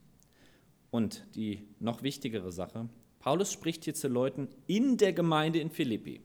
Und 0.90 1.24
die 1.34 1.66
noch 1.80 2.02
wichtigere 2.02 2.52
Sache, 2.52 2.88
Paulus 3.18 3.52
spricht 3.52 3.84
hier 3.84 3.94
zu 3.94 4.08
Leuten 4.08 4.48
in 4.66 4.96
der 4.96 5.12
Gemeinde 5.12 5.60
in 5.60 5.70
Philippi. 5.70 6.20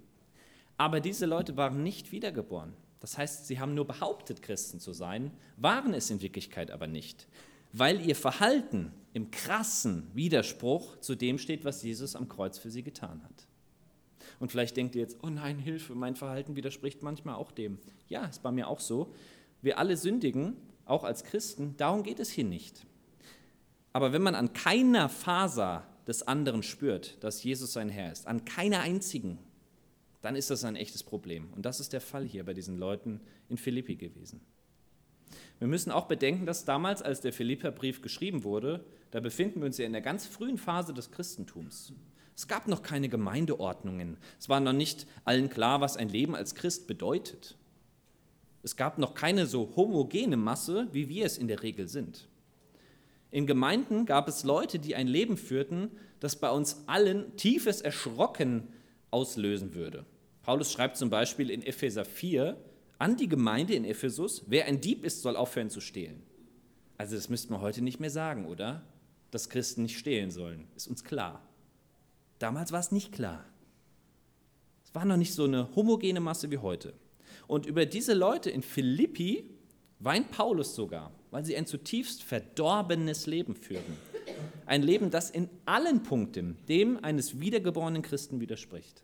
Aber 0.78 1.00
diese 1.00 1.26
Leute 1.26 1.58
waren 1.58 1.84
nicht 1.84 2.12
wiedergeboren. 2.12 2.74
Das 3.00 3.18
heißt, 3.18 3.46
sie 3.46 3.60
haben 3.60 3.76
nur 3.76 3.86
behauptet, 3.86 4.42
Christen 4.42 4.80
zu 4.80 4.94
sein, 4.94 5.32
waren 5.58 5.94
es 5.94 6.10
in 6.10 6.22
Wirklichkeit 6.22 6.72
aber 6.72 6.88
nicht, 6.88 7.28
weil 7.72 8.02
ihr 8.06 8.16
Verhalten 8.16 8.92
im 9.14 9.30
krassen 9.32 10.08
Widerspruch 10.14 11.00
zu 11.00 11.16
dem 11.16 11.38
steht, 11.38 11.66
was 11.66 11.84
Jesus 11.84 12.16
am 12.16 12.28
Kreuz 12.28 12.58
für 12.58 12.72
sie 12.72 12.84
getan 12.84 13.22
hat. 13.24 13.48
Und 14.40 14.52
vielleicht 14.52 14.78
denkt 14.78 14.96
ihr 14.96 15.02
jetzt, 15.02 15.18
oh 15.24 15.30
nein, 15.30 15.60
Hilfe, 15.60 15.96
mein 15.96 16.16
Verhalten 16.16 16.56
widerspricht 16.56 17.02
manchmal 17.02 17.36
auch 17.36 17.52
dem. 17.52 17.80
Ja, 18.08 18.26
ist 18.26 18.44
bei 18.44 18.52
mir 18.52 18.68
auch 18.68 18.80
so. 18.80 19.14
Wir 19.62 19.80
alle 19.80 19.98
sündigen, 19.98 20.56
auch 20.90 21.04
als 21.04 21.24
Christen, 21.24 21.76
darum 21.78 22.04
geht 22.04 22.20
es 22.20 22.30
hier 22.30 22.44
nicht. 22.44 22.86
Aber 23.94 24.14
wenn 24.14 24.22
man 24.22 24.36
an 24.36 24.54
keiner 24.54 25.10
Faser 25.10 25.88
des 26.08 26.28
anderen 26.28 26.64
spürt, 26.64 27.22
dass 27.24 27.44
Jesus 27.44 27.74
sein 27.74 27.90
Herr 27.90 28.12
ist, 28.12 28.28
an 28.28 28.46
keiner 28.46 28.82
einzigen, 28.82 29.40
dann 30.22 30.36
ist 30.36 30.50
das 30.50 30.64
ein 30.64 30.76
echtes 30.76 31.04
Problem. 31.04 31.50
Und 31.56 31.66
das 31.66 31.80
ist 31.80 31.94
der 31.94 32.02
Fall 32.02 32.26
hier 32.26 32.44
bei 32.46 32.54
diesen 32.54 32.78
Leuten 32.78 33.22
in 33.50 33.58
Philippi 33.58 33.96
gewesen. 33.96 34.42
Wir 35.60 35.68
müssen 35.68 35.92
auch 35.92 36.06
bedenken, 36.06 36.46
dass 36.46 36.66
damals, 36.66 37.02
als 37.02 37.22
der 37.22 37.34
Philipperbrief 37.34 38.02
geschrieben 38.02 38.44
wurde, 38.44 38.86
da 39.12 39.20
befinden 39.20 39.62
wir 39.62 39.66
uns 39.66 39.78
ja 39.78 39.86
in 39.86 39.94
der 39.94 40.02
ganz 40.02 40.26
frühen 40.26 40.58
Phase 40.58 40.94
des 40.94 41.12
Christentums. 41.12 41.94
Es 42.36 42.48
gab 42.48 42.68
noch 42.68 42.84
keine 42.84 43.10
Gemeindeordnungen. 43.10 44.18
Es 44.40 44.48
war 44.48 44.60
noch 44.60 44.74
nicht 44.74 45.08
allen 45.26 45.50
klar, 45.50 45.82
was 45.82 45.98
ein 45.98 46.10
Leben 46.10 46.36
als 46.36 46.54
Christ 46.54 46.86
bedeutet. 46.86 47.57
Es 48.64 48.76
gab 48.76 48.98
noch 48.98 49.14
keine 49.14 49.46
so 49.46 49.74
homogene 49.76 50.38
Masse, 50.38 50.88
wie 50.92 51.10
wir 51.10 51.26
es 51.26 51.38
in 51.38 51.48
der 51.48 51.64
Regel 51.64 51.88
sind. 51.88 52.28
In 53.32 53.46
Gemeinden 53.46 54.06
gab 54.06 54.28
es 54.28 54.44
Leute, 54.44 54.80
die 54.80 54.96
ein 54.96 55.08
Leben 55.08 55.38
führten, 55.38 55.92
das 56.20 56.38
bei 56.38 56.50
uns 56.50 56.84
allen 56.88 57.36
tiefes 57.36 57.82
Erschrocken 57.82 58.68
auslösen 59.12 59.76
würde. 59.76 60.06
Paulus 60.44 60.72
schreibt 60.72 60.98
zum 60.98 61.10
Beispiel 61.10 61.50
in 61.50 61.62
Epheser 61.62 62.06
4 62.06 62.58
an 63.00 63.18
die 63.18 63.28
Gemeinde 63.28 63.74
in 63.74 63.86
Ephesus, 63.86 64.44
wer 64.48 64.66
ein 64.66 64.82
Dieb 64.82 65.04
ist, 65.04 65.22
soll 65.22 65.36
aufhören 65.36 65.70
zu 65.70 65.82
stehlen. 65.82 66.24
Also 66.98 67.16
das 67.16 67.30
müsste 67.30 67.52
man 67.52 67.62
heute 67.62 67.82
nicht 67.82 68.00
mehr 68.00 68.10
sagen, 68.10 68.46
oder? 68.48 68.84
Dass 69.30 69.50
Christen 69.50 69.84
nicht 69.84 69.98
stehlen 69.98 70.32
sollen, 70.32 70.68
ist 70.76 70.88
uns 70.88 71.04
klar. 71.04 71.48
Damals 72.40 72.72
war 72.72 72.80
es 72.80 72.92
nicht 72.92 73.12
klar. 73.12 73.46
Es 74.84 74.96
war 74.96 75.06
noch 75.06 75.18
nicht 75.18 75.34
so 75.34 75.44
eine 75.44 75.76
homogene 75.76 76.22
Masse 76.22 76.50
wie 76.50 76.58
heute. 76.58 76.94
Und 77.48 77.66
über 77.66 77.86
diese 77.86 78.14
Leute 78.14 78.50
in 78.50 78.62
Philippi 78.62 79.50
weint 80.00 80.32
Paulus 80.32 80.76
sogar, 80.76 81.12
weil 81.32 81.46
sie 81.46 81.56
ein 81.56 81.66
zutiefst 81.66 82.24
verdorbenes 82.24 83.26
Leben 83.26 83.56
führten. 83.56 83.98
Ein 84.66 84.84
Leben, 84.84 85.10
das 85.10 85.30
in 85.30 85.50
allen 85.66 86.04
Punkten 86.04 86.58
dem 86.68 87.04
eines 87.04 87.40
wiedergeborenen 87.40 88.02
Christen 88.02 88.42
widerspricht. 88.42 89.04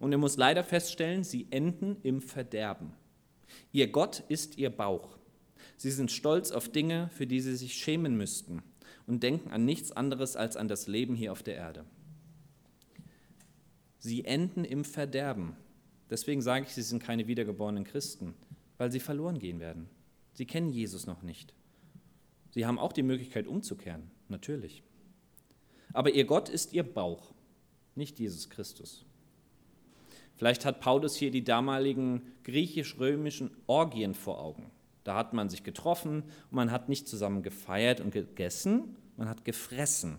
Und 0.00 0.12
er 0.12 0.18
muss 0.18 0.36
leider 0.36 0.62
feststellen, 0.62 1.24
sie 1.24 1.48
enden 1.50 1.96
im 2.02 2.22
Verderben. 2.22 2.92
Ihr 3.72 3.88
Gott 3.88 4.22
ist 4.28 4.56
ihr 4.56 4.70
Bauch. 4.70 5.18
Sie 5.76 5.90
sind 5.90 6.10
stolz 6.10 6.52
auf 6.52 6.68
Dinge, 6.68 7.10
für 7.12 7.26
die 7.26 7.40
sie 7.40 7.56
sich 7.56 7.74
schämen 7.74 8.16
müssten 8.16 8.62
und 9.06 9.22
denken 9.22 9.50
an 9.50 9.64
nichts 9.64 9.90
anderes 9.90 10.36
als 10.36 10.56
an 10.56 10.68
das 10.68 10.86
Leben 10.86 11.14
hier 11.14 11.32
auf 11.32 11.42
der 11.42 11.56
Erde. 11.56 11.84
Sie 13.98 14.24
enden 14.24 14.64
im 14.64 14.84
Verderben. 14.84 15.56
Deswegen 16.10 16.40
sage 16.40 16.66
ich, 16.66 16.74
sie 16.74 16.82
sind 16.82 17.02
keine 17.02 17.26
wiedergeborenen 17.26 17.84
Christen, 17.84 18.34
weil 18.78 18.90
sie 18.90 19.00
verloren 19.00 19.38
gehen 19.38 19.60
werden. 19.60 19.88
Sie 20.32 20.46
kennen 20.46 20.70
Jesus 20.70 21.06
noch 21.06 21.22
nicht. 21.22 21.54
Sie 22.50 22.64
haben 22.64 22.78
auch 22.78 22.92
die 22.92 23.02
Möglichkeit 23.02 23.46
umzukehren, 23.46 24.10
natürlich. 24.28 24.82
Aber 25.92 26.10
ihr 26.10 26.24
Gott 26.24 26.48
ist 26.48 26.72
ihr 26.72 26.82
Bauch, 26.82 27.34
nicht 27.94 28.18
Jesus 28.18 28.48
Christus. 28.48 29.04
Vielleicht 30.36 30.64
hat 30.64 30.80
Paulus 30.80 31.16
hier 31.16 31.30
die 31.30 31.42
damaligen 31.42 32.22
griechisch-römischen 32.44 33.50
Orgien 33.66 34.14
vor 34.14 34.40
Augen. 34.40 34.70
Da 35.02 35.16
hat 35.16 35.32
man 35.32 35.48
sich 35.48 35.64
getroffen 35.64 36.22
und 36.22 36.52
man 36.52 36.70
hat 36.70 36.88
nicht 36.88 37.08
zusammen 37.08 37.42
gefeiert 37.42 38.00
und 38.00 38.12
gegessen, 38.12 38.96
man 39.16 39.28
hat 39.28 39.44
gefressen. 39.44 40.18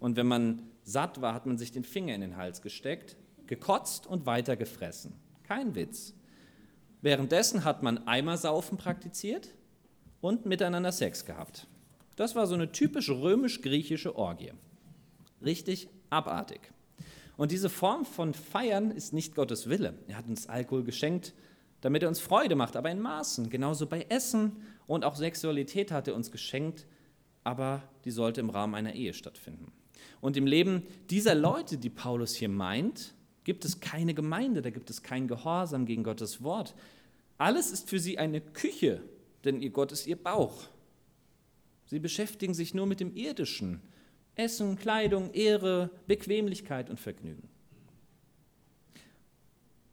Und 0.00 0.16
wenn 0.16 0.26
man 0.26 0.62
satt 0.84 1.20
war, 1.20 1.34
hat 1.34 1.44
man 1.44 1.58
sich 1.58 1.72
den 1.72 1.84
Finger 1.84 2.14
in 2.14 2.22
den 2.22 2.36
Hals 2.36 2.62
gesteckt, 2.62 3.16
gekotzt 3.46 4.06
und 4.06 4.26
weiter 4.26 4.56
gefressen. 4.56 5.12
Kein 5.48 5.74
Witz. 5.74 6.12
Währenddessen 7.00 7.64
hat 7.64 7.82
man 7.82 8.06
Eimersaufen 8.06 8.76
praktiziert 8.76 9.54
und 10.20 10.44
miteinander 10.44 10.92
Sex 10.92 11.24
gehabt. 11.24 11.66
Das 12.16 12.34
war 12.34 12.46
so 12.46 12.54
eine 12.54 12.70
typisch 12.70 13.08
römisch-griechische 13.08 14.14
Orgie. 14.14 14.52
Richtig 15.42 15.88
abartig. 16.10 16.60
Und 17.38 17.50
diese 17.50 17.70
Form 17.70 18.04
von 18.04 18.34
Feiern 18.34 18.90
ist 18.90 19.14
nicht 19.14 19.34
Gottes 19.34 19.70
Wille. 19.70 19.94
Er 20.06 20.18
hat 20.18 20.28
uns 20.28 20.50
Alkohol 20.50 20.84
geschenkt, 20.84 21.32
damit 21.80 22.02
er 22.02 22.10
uns 22.10 22.20
Freude 22.20 22.54
macht, 22.54 22.76
aber 22.76 22.90
in 22.90 23.00
Maßen. 23.00 23.48
Genauso 23.48 23.86
bei 23.86 24.04
Essen 24.10 24.56
und 24.86 25.02
auch 25.02 25.16
Sexualität 25.16 25.92
hat 25.92 26.08
er 26.08 26.14
uns 26.14 26.30
geschenkt, 26.30 26.86
aber 27.42 27.82
die 28.04 28.10
sollte 28.10 28.42
im 28.42 28.50
Rahmen 28.50 28.74
einer 28.74 28.94
Ehe 28.94 29.14
stattfinden. 29.14 29.72
Und 30.20 30.36
im 30.36 30.46
Leben 30.46 30.82
dieser 31.08 31.34
Leute, 31.34 31.78
die 31.78 31.88
Paulus 31.88 32.34
hier 32.34 32.50
meint, 32.50 33.14
gibt 33.48 33.64
es 33.64 33.80
keine 33.80 34.12
Gemeinde, 34.12 34.60
da 34.60 34.68
gibt 34.68 34.90
es 34.90 35.02
keinen 35.02 35.26
Gehorsam 35.26 35.86
gegen 35.86 36.04
Gottes 36.04 36.42
Wort. 36.42 36.74
Alles 37.38 37.70
ist 37.70 37.88
für 37.88 37.98
sie 37.98 38.18
eine 38.18 38.42
Küche, 38.42 39.00
denn 39.42 39.62
ihr 39.62 39.70
Gott 39.70 39.90
ist 39.90 40.06
ihr 40.06 40.22
Bauch. 40.22 40.68
Sie 41.86 41.98
beschäftigen 41.98 42.52
sich 42.52 42.74
nur 42.74 42.84
mit 42.84 43.00
dem 43.00 43.16
Irdischen. 43.16 43.80
Essen, 44.34 44.76
Kleidung, 44.76 45.32
Ehre, 45.32 45.88
Bequemlichkeit 46.06 46.90
und 46.90 47.00
Vergnügen. 47.00 47.48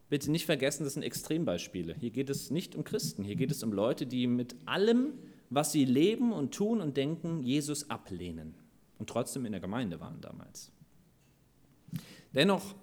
Bitte 0.09 0.31
nicht 0.31 0.45
vergessen, 0.45 0.83
das 0.83 0.95
sind 0.95 1.03
Extrembeispiele. 1.03 1.95
Hier 1.97 2.09
geht 2.09 2.29
es 2.29 2.51
nicht 2.51 2.75
um 2.75 2.83
Christen, 2.83 3.23
hier 3.23 3.37
geht 3.37 3.51
es 3.51 3.63
um 3.63 3.71
Leute, 3.71 4.05
die 4.05 4.27
mit 4.27 4.57
allem, 4.65 5.13
was 5.49 5.71
sie 5.71 5.85
leben 5.85 6.33
und 6.33 6.53
tun 6.53 6.81
und 6.81 6.97
denken, 6.97 7.41
Jesus 7.41 7.89
ablehnen 7.89 8.53
und 8.99 9.09
trotzdem 9.09 9.45
in 9.45 9.53
der 9.53 9.61
Gemeinde 9.61 10.01
waren 10.01 10.19
damals. 10.19 10.73
Dennoch 12.33 12.75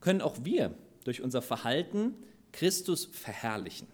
können 0.00 0.20
auch 0.20 0.44
wir 0.44 0.74
durch 1.04 1.22
unser 1.22 1.42
Verhalten 1.42 2.14
Christus 2.52 3.06
verherrlichen. 3.06 3.88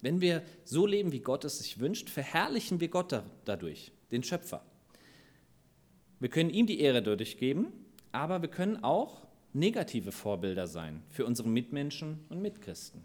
Wenn 0.00 0.20
wir 0.20 0.42
so 0.64 0.86
leben, 0.86 1.12
wie 1.12 1.20
Gott 1.20 1.44
es 1.44 1.58
sich 1.58 1.80
wünscht, 1.80 2.08
verherrlichen 2.08 2.80
wir 2.80 2.88
Gott 2.88 3.22
dadurch, 3.44 3.92
den 4.10 4.22
Schöpfer. 4.22 4.64
Wir 6.20 6.28
können 6.28 6.50
ihm 6.50 6.66
die 6.66 6.80
Ehre 6.80 7.02
dadurch 7.02 7.38
geben, 7.38 7.72
aber 8.12 8.42
wir 8.42 8.48
können 8.48 8.82
auch 8.82 9.26
negative 9.52 10.12
Vorbilder 10.12 10.66
sein 10.66 11.02
für 11.10 11.26
unsere 11.26 11.48
Mitmenschen 11.48 12.24
und 12.28 12.42
Mitchristen. 12.42 13.04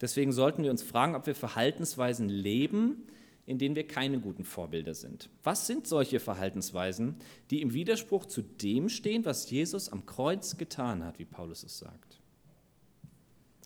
Deswegen 0.00 0.32
sollten 0.32 0.64
wir 0.64 0.70
uns 0.70 0.82
fragen, 0.82 1.14
ob 1.14 1.26
wir 1.26 1.34
Verhaltensweisen 1.34 2.28
leben, 2.28 3.06
in 3.46 3.58
denen 3.58 3.74
wir 3.74 3.86
keine 3.86 4.20
guten 4.20 4.44
Vorbilder 4.44 4.94
sind. 4.94 5.28
Was 5.42 5.66
sind 5.66 5.86
solche 5.86 6.20
Verhaltensweisen, 6.20 7.16
die 7.50 7.60
im 7.60 7.72
Widerspruch 7.72 8.26
zu 8.26 8.42
dem 8.42 8.88
stehen, 8.88 9.24
was 9.24 9.50
Jesus 9.50 9.88
am 9.88 10.06
Kreuz 10.06 10.56
getan 10.56 11.04
hat, 11.04 11.18
wie 11.18 11.24
Paulus 11.24 11.64
es 11.64 11.78
sagt? 11.78 12.20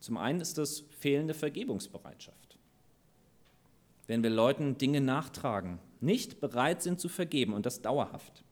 Zum 0.00 0.16
einen 0.16 0.40
ist 0.40 0.56
das 0.56 0.84
fehlende 0.98 1.34
Vergebungsbereitschaft. 1.34 2.58
Wenn 4.06 4.22
wir 4.22 4.30
Leuten 4.30 4.78
Dinge 4.78 5.00
nachtragen, 5.00 5.78
nicht 6.00 6.40
bereit 6.40 6.82
sind 6.82 7.00
zu 7.00 7.08
vergeben 7.08 7.52
und 7.52 7.66
das 7.66 7.82
dauerhaft. 7.82 8.44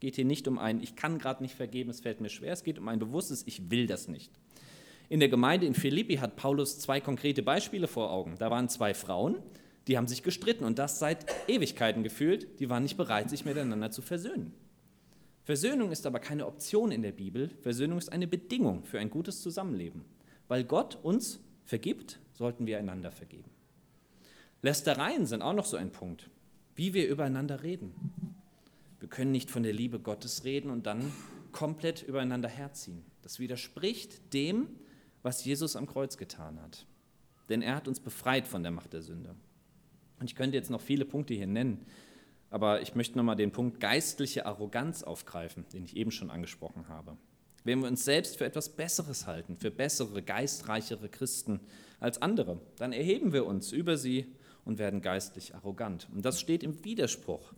Geht 0.00 0.16
hier 0.16 0.24
nicht 0.24 0.48
um 0.48 0.58
ein, 0.58 0.82
ich 0.82 0.96
kann 0.96 1.18
gerade 1.18 1.42
nicht 1.42 1.54
vergeben, 1.54 1.90
es 1.90 2.00
fällt 2.00 2.20
mir 2.20 2.28
schwer, 2.28 2.52
es 2.52 2.64
geht 2.64 2.78
um 2.78 2.88
ein 2.88 2.98
bewusstes, 2.98 3.46
ich 3.46 3.70
will 3.70 3.86
das 3.86 4.08
nicht. 4.08 4.32
In 5.08 5.20
der 5.20 5.28
Gemeinde 5.28 5.66
in 5.66 5.74
Philippi 5.74 6.16
hat 6.16 6.36
Paulus 6.36 6.78
zwei 6.78 7.00
konkrete 7.00 7.42
Beispiele 7.42 7.86
vor 7.86 8.10
Augen. 8.10 8.36
Da 8.38 8.50
waren 8.50 8.68
zwei 8.68 8.94
Frauen, 8.94 9.36
die 9.88 9.96
haben 9.96 10.08
sich 10.08 10.22
gestritten 10.22 10.64
und 10.64 10.78
das 10.78 10.98
seit 10.98 11.26
Ewigkeiten 11.48 12.02
gefühlt. 12.02 12.60
Die 12.60 12.70
waren 12.70 12.82
nicht 12.82 12.96
bereit, 12.96 13.30
sich 13.30 13.44
miteinander 13.44 13.90
zu 13.90 14.02
versöhnen. 14.02 14.52
Versöhnung 15.44 15.90
ist 15.90 16.06
aber 16.06 16.20
keine 16.20 16.46
Option 16.46 16.92
in 16.92 17.02
der 17.02 17.12
Bibel. 17.12 17.50
Versöhnung 17.62 17.98
ist 17.98 18.12
eine 18.12 18.28
Bedingung 18.28 18.84
für 18.84 19.00
ein 19.00 19.10
gutes 19.10 19.42
Zusammenleben. 19.42 20.04
Weil 20.46 20.64
Gott 20.64 20.98
uns 21.02 21.40
vergibt, 21.64 22.20
sollten 22.32 22.66
wir 22.66 22.78
einander 22.78 23.10
vergeben. 23.10 23.50
Lästereien 24.62 25.26
sind 25.26 25.42
auch 25.42 25.54
noch 25.54 25.64
so 25.64 25.76
ein 25.76 25.90
Punkt, 25.90 26.30
wie 26.76 26.94
wir 26.94 27.08
übereinander 27.08 27.64
reden. 27.64 27.92
Wir 29.00 29.08
können 29.08 29.32
nicht 29.32 29.50
von 29.50 29.64
der 29.64 29.72
Liebe 29.72 29.98
Gottes 29.98 30.44
reden 30.44 30.70
und 30.70 30.86
dann 30.86 31.12
komplett 31.50 32.02
übereinander 32.02 32.48
herziehen. 32.48 33.04
Das 33.22 33.40
widerspricht 33.40 34.32
dem, 34.32 34.68
was 35.22 35.44
Jesus 35.44 35.74
am 35.74 35.86
Kreuz 35.86 36.16
getan 36.16 36.60
hat. 36.62 36.86
Denn 37.48 37.62
er 37.62 37.74
hat 37.74 37.88
uns 37.88 37.98
befreit 37.98 38.46
von 38.46 38.62
der 38.62 38.70
Macht 38.72 38.92
der 38.92 39.02
Sünde. 39.02 39.34
Und 40.22 40.30
ich 40.30 40.36
könnte 40.36 40.56
jetzt 40.56 40.70
noch 40.70 40.80
viele 40.80 41.04
Punkte 41.04 41.34
hier 41.34 41.48
nennen, 41.48 41.84
aber 42.48 42.80
ich 42.80 42.94
möchte 42.94 43.18
nochmal 43.18 43.34
den 43.34 43.50
Punkt 43.50 43.80
geistliche 43.80 44.46
Arroganz 44.46 45.02
aufgreifen, 45.02 45.64
den 45.72 45.84
ich 45.84 45.96
eben 45.96 46.12
schon 46.12 46.30
angesprochen 46.30 46.86
habe. 46.86 47.16
Wenn 47.64 47.80
wir 47.80 47.88
uns 47.88 48.04
selbst 48.04 48.36
für 48.36 48.44
etwas 48.44 48.68
Besseres 48.68 49.26
halten, 49.26 49.56
für 49.56 49.72
bessere, 49.72 50.22
geistreichere 50.22 51.08
Christen 51.08 51.58
als 51.98 52.22
andere, 52.22 52.60
dann 52.76 52.92
erheben 52.92 53.32
wir 53.32 53.46
uns 53.46 53.72
über 53.72 53.96
sie 53.96 54.26
und 54.64 54.78
werden 54.78 55.02
geistlich 55.02 55.56
arrogant. 55.56 56.06
Und 56.14 56.24
das 56.24 56.38
steht 56.38 56.62
im 56.62 56.84
Widerspruch, 56.84 57.52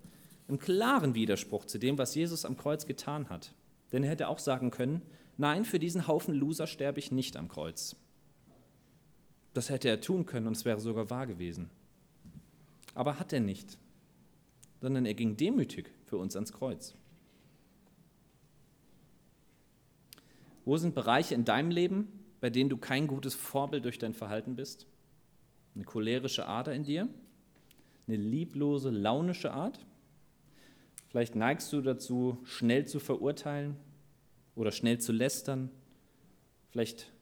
im 0.48 0.58
klaren 0.58 1.14
Widerspruch 1.14 1.66
zu 1.66 1.76
dem, 1.76 1.98
was 1.98 2.14
Jesus 2.14 2.46
am 2.46 2.56
Kreuz 2.56 2.86
getan 2.86 3.28
hat. 3.28 3.52
Denn 3.92 4.04
er 4.04 4.08
hätte 4.08 4.28
auch 4.28 4.38
sagen 4.38 4.70
können, 4.70 5.02
nein, 5.36 5.66
für 5.66 5.78
diesen 5.78 6.08
Haufen 6.08 6.32
Loser 6.32 6.66
sterbe 6.66 6.98
ich 6.98 7.12
nicht 7.12 7.36
am 7.36 7.48
Kreuz. 7.48 7.94
Das 9.52 9.68
hätte 9.68 9.90
er 9.90 10.00
tun 10.00 10.24
können 10.24 10.46
und 10.46 10.56
es 10.56 10.64
wäre 10.64 10.80
sogar 10.80 11.10
wahr 11.10 11.26
gewesen. 11.26 11.68
Aber 12.94 13.18
hat 13.18 13.32
er 13.32 13.40
nicht, 13.40 13.78
sondern 14.80 15.06
er 15.06 15.14
ging 15.14 15.36
demütig 15.36 15.90
für 16.04 16.16
uns 16.16 16.36
ans 16.36 16.52
Kreuz. 16.52 16.94
Wo 20.64 20.76
sind 20.76 20.94
Bereiche 20.94 21.34
in 21.34 21.44
deinem 21.44 21.70
Leben, 21.70 22.08
bei 22.40 22.50
denen 22.50 22.70
du 22.70 22.76
kein 22.76 23.06
gutes 23.06 23.34
Vorbild 23.34 23.84
durch 23.84 23.98
dein 23.98 24.14
Verhalten 24.14 24.56
bist? 24.56 24.86
Eine 25.74 25.84
cholerische 25.84 26.46
Ader 26.46 26.72
in 26.72 26.84
dir? 26.84 27.08
Eine 28.06 28.16
lieblose, 28.16 28.90
launische 28.90 29.52
Art? 29.52 29.84
Vielleicht 31.08 31.36
neigst 31.36 31.72
du 31.72 31.80
dazu, 31.80 32.38
schnell 32.44 32.86
zu 32.86 33.00
verurteilen 33.00 33.76
oder 34.54 34.72
schnell 34.72 34.98
zu 34.98 35.12
lästern. 35.12 35.70
Vielleicht 36.70 37.12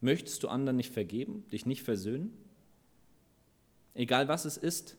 möchtest 0.00 0.42
du 0.42 0.48
anderen 0.48 0.76
nicht 0.76 0.92
vergeben, 0.92 1.44
dich 1.50 1.66
nicht 1.66 1.82
versöhnen. 1.82 2.36
Egal 3.94 4.28
was 4.28 4.44
es 4.44 4.56
ist, 4.56 4.96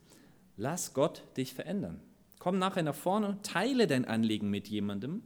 lass 0.58 0.94
Gott 0.94 1.24
dich 1.38 1.54
verändern. 1.54 2.00
Komm 2.40 2.60
nachher 2.60 2.84
nach 2.84 2.96
vorne, 2.96 3.38
teile 3.44 3.88
dein 3.88 4.06
Anliegen 4.06 4.50
mit 4.50 4.68
jemandem 4.68 5.24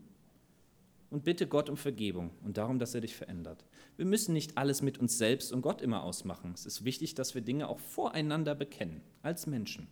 und 1.10 1.24
bitte 1.24 1.48
Gott 1.48 1.70
um 1.70 1.78
Vergebung 1.78 2.32
und 2.44 2.58
darum, 2.58 2.80
dass 2.80 2.94
er 2.94 3.02
dich 3.02 3.16
verändert. 3.16 3.66
Wir 3.96 4.06
müssen 4.06 4.34
nicht 4.34 4.58
alles 4.58 4.82
mit 4.82 4.98
uns 5.00 5.18
selbst 5.18 5.52
und 5.52 5.62
Gott 5.62 5.82
immer 5.82 6.04
ausmachen. 6.04 6.52
Es 6.54 6.66
ist 6.66 6.84
wichtig, 6.84 7.16
dass 7.16 7.34
wir 7.34 7.42
Dinge 7.42 7.68
auch 7.70 7.80
voreinander 7.80 8.56
bekennen, 8.56 9.02
als 9.24 9.48
Menschen. 9.48 9.88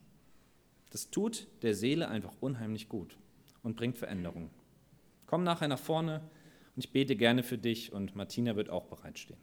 Das 0.92 1.10
tut 1.10 1.48
der 1.62 1.74
Seele 1.74 2.08
einfach 2.08 2.34
unheimlich 2.42 2.90
gut 2.90 3.18
und 3.64 3.76
bringt 3.76 3.98
Veränderung. 3.98 4.50
Komm 5.26 5.44
nachher 5.44 5.68
nach 5.68 5.80
vorne 5.80 6.22
und 6.76 6.86
ich 6.86 6.92
bete 6.92 7.16
gerne 7.16 7.44
für 7.44 7.58
dich 7.58 7.92
und 7.92 8.16
Martina 8.16 8.56
wird 8.56 8.70
auch 8.70 8.86
bereitstehen. 8.86 9.40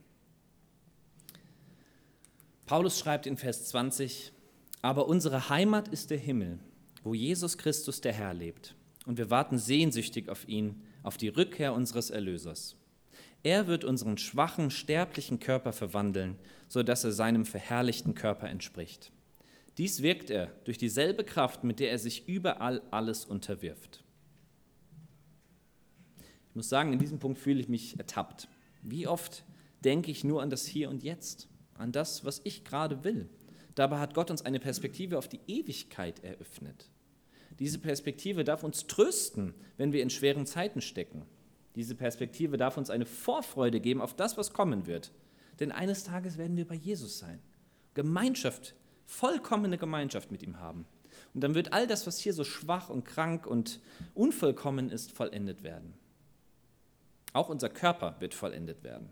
Paulus 2.66 2.98
schreibt 2.98 3.26
in 3.26 3.36
Vers 3.36 3.66
20, 3.68 4.32
aber 4.82 5.06
unsere 5.06 5.48
Heimat 5.48 5.88
ist 5.88 6.10
der 6.10 6.18
Himmel, 6.18 6.58
wo 7.04 7.14
Jesus 7.14 7.56
Christus 7.56 8.00
der 8.00 8.12
Herr 8.12 8.34
lebt. 8.34 8.74
Und 9.06 9.16
wir 9.16 9.30
warten 9.30 9.58
sehnsüchtig 9.58 10.28
auf 10.28 10.46
ihn, 10.48 10.82
auf 11.02 11.16
die 11.16 11.28
Rückkehr 11.28 11.72
unseres 11.72 12.10
Erlösers. 12.10 12.76
Er 13.42 13.66
wird 13.66 13.84
unseren 13.84 14.18
schwachen, 14.18 14.70
sterblichen 14.70 15.40
Körper 15.40 15.72
verwandeln, 15.72 16.38
sodass 16.68 17.02
er 17.04 17.12
seinem 17.12 17.44
verherrlichten 17.44 18.14
Körper 18.14 18.48
entspricht. 18.48 19.10
Dies 19.78 20.02
wirkt 20.02 20.30
er 20.30 20.48
durch 20.64 20.78
dieselbe 20.78 21.24
Kraft, 21.24 21.64
mit 21.64 21.80
der 21.80 21.90
er 21.90 21.98
sich 21.98 22.28
überall 22.28 22.82
alles 22.90 23.24
unterwirft. 23.24 24.04
Ich 26.50 26.56
muss 26.56 26.68
sagen, 26.68 26.92
in 26.92 26.98
diesem 26.98 27.18
Punkt 27.18 27.38
fühle 27.38 27.60
ich 27.60 27.68
mich 27.68 27.98
ertappt. 27.98 28.48
Wie 28.82 29.06
oft 29.06 29.44
denke 29.84 30.10
ich 30.10 30.22
nur 30.22 30.42
an 30.42 30.50
das 30.50 30.66
Hier 30.66 30.90
und 30.90 31.02
Jetzt, 31.02 31.48
an 31.74 31.92
das, 31.92 32.24
was 32.24 32.42
ich 32.44 32.64
gerade 32.64 33.04
will. 33.04 33.28
Dabei 33.74 33.98
hat 33.98 34.14
Gott 34.14 34.30
uns 34.30 34.42
eine 34.42 34.60
Perspektive 34.60 35.18
auf 35.18 35.28
die 35.28 35.40
Ewigkeit 35.46 36.22
eröffnet. 36.24 36.90
Diese 37.58 37.78
Perspektive 37.78 38.44
darf 38.44 38.64
uns 38.64 38.86
trösten, 38.86 39.54
wenn 39.76 39.92
wir 39.92 40.02
in 40.02 40.10
schweren 40.10 40.46
Zeiten 40.46 40.80
stecken. 40.80 41.26
Diese 41.74 41.94
Perspektive 41.94 42.56
darf 42.56 42.76
uns 42.76 42.90
eine 42.90 43.06
Vorfreude 43.06 43.80
geben 43.80 44.00
auf 44.00 44.14
das, 44.14 44.36
was 44.36 44.52
kommen 44.52 44.86
wird. 44.86 45.12
Denn 45.60 45.72
eines 45.72 46.04
Tages 46.04 46.38
werden 46.38 46.56
wir 46.56 46.66
bei 46.66 46.74
Jesus 46.74 47.18
sein. 47.18 47.40
Gemeinschaft 47.94 48.74
vollkommene 49.06 49.78
Gemeinschaft 49.78 50.30
mit 50.32 50.42
ihm 50.42 50.58
haben. 50.58 50.86
Und 51.34 51.42
dann 51.42 51.54
wird 51.54 51.72
all 51.72 51.86
das, 51.86 52.06
was 52.06 52.18
hier 52.18 52.32
so 52.32 52.44
schwach 52.44 52.88
und 52.88 53.04
krank 53.04 53.46
und 53.46 53.80
unvollkommen 54.14 54.90
ist, 54.90 55.12
vollendet 55.12 55.62
werden. 55.62 55.94
Auch 57.32 57.48
unser 57.48 57.68
Körper 57.68 58.16
wird 58.20 58.34
vollendet 58.34 58.82
werden. 58.82 59.10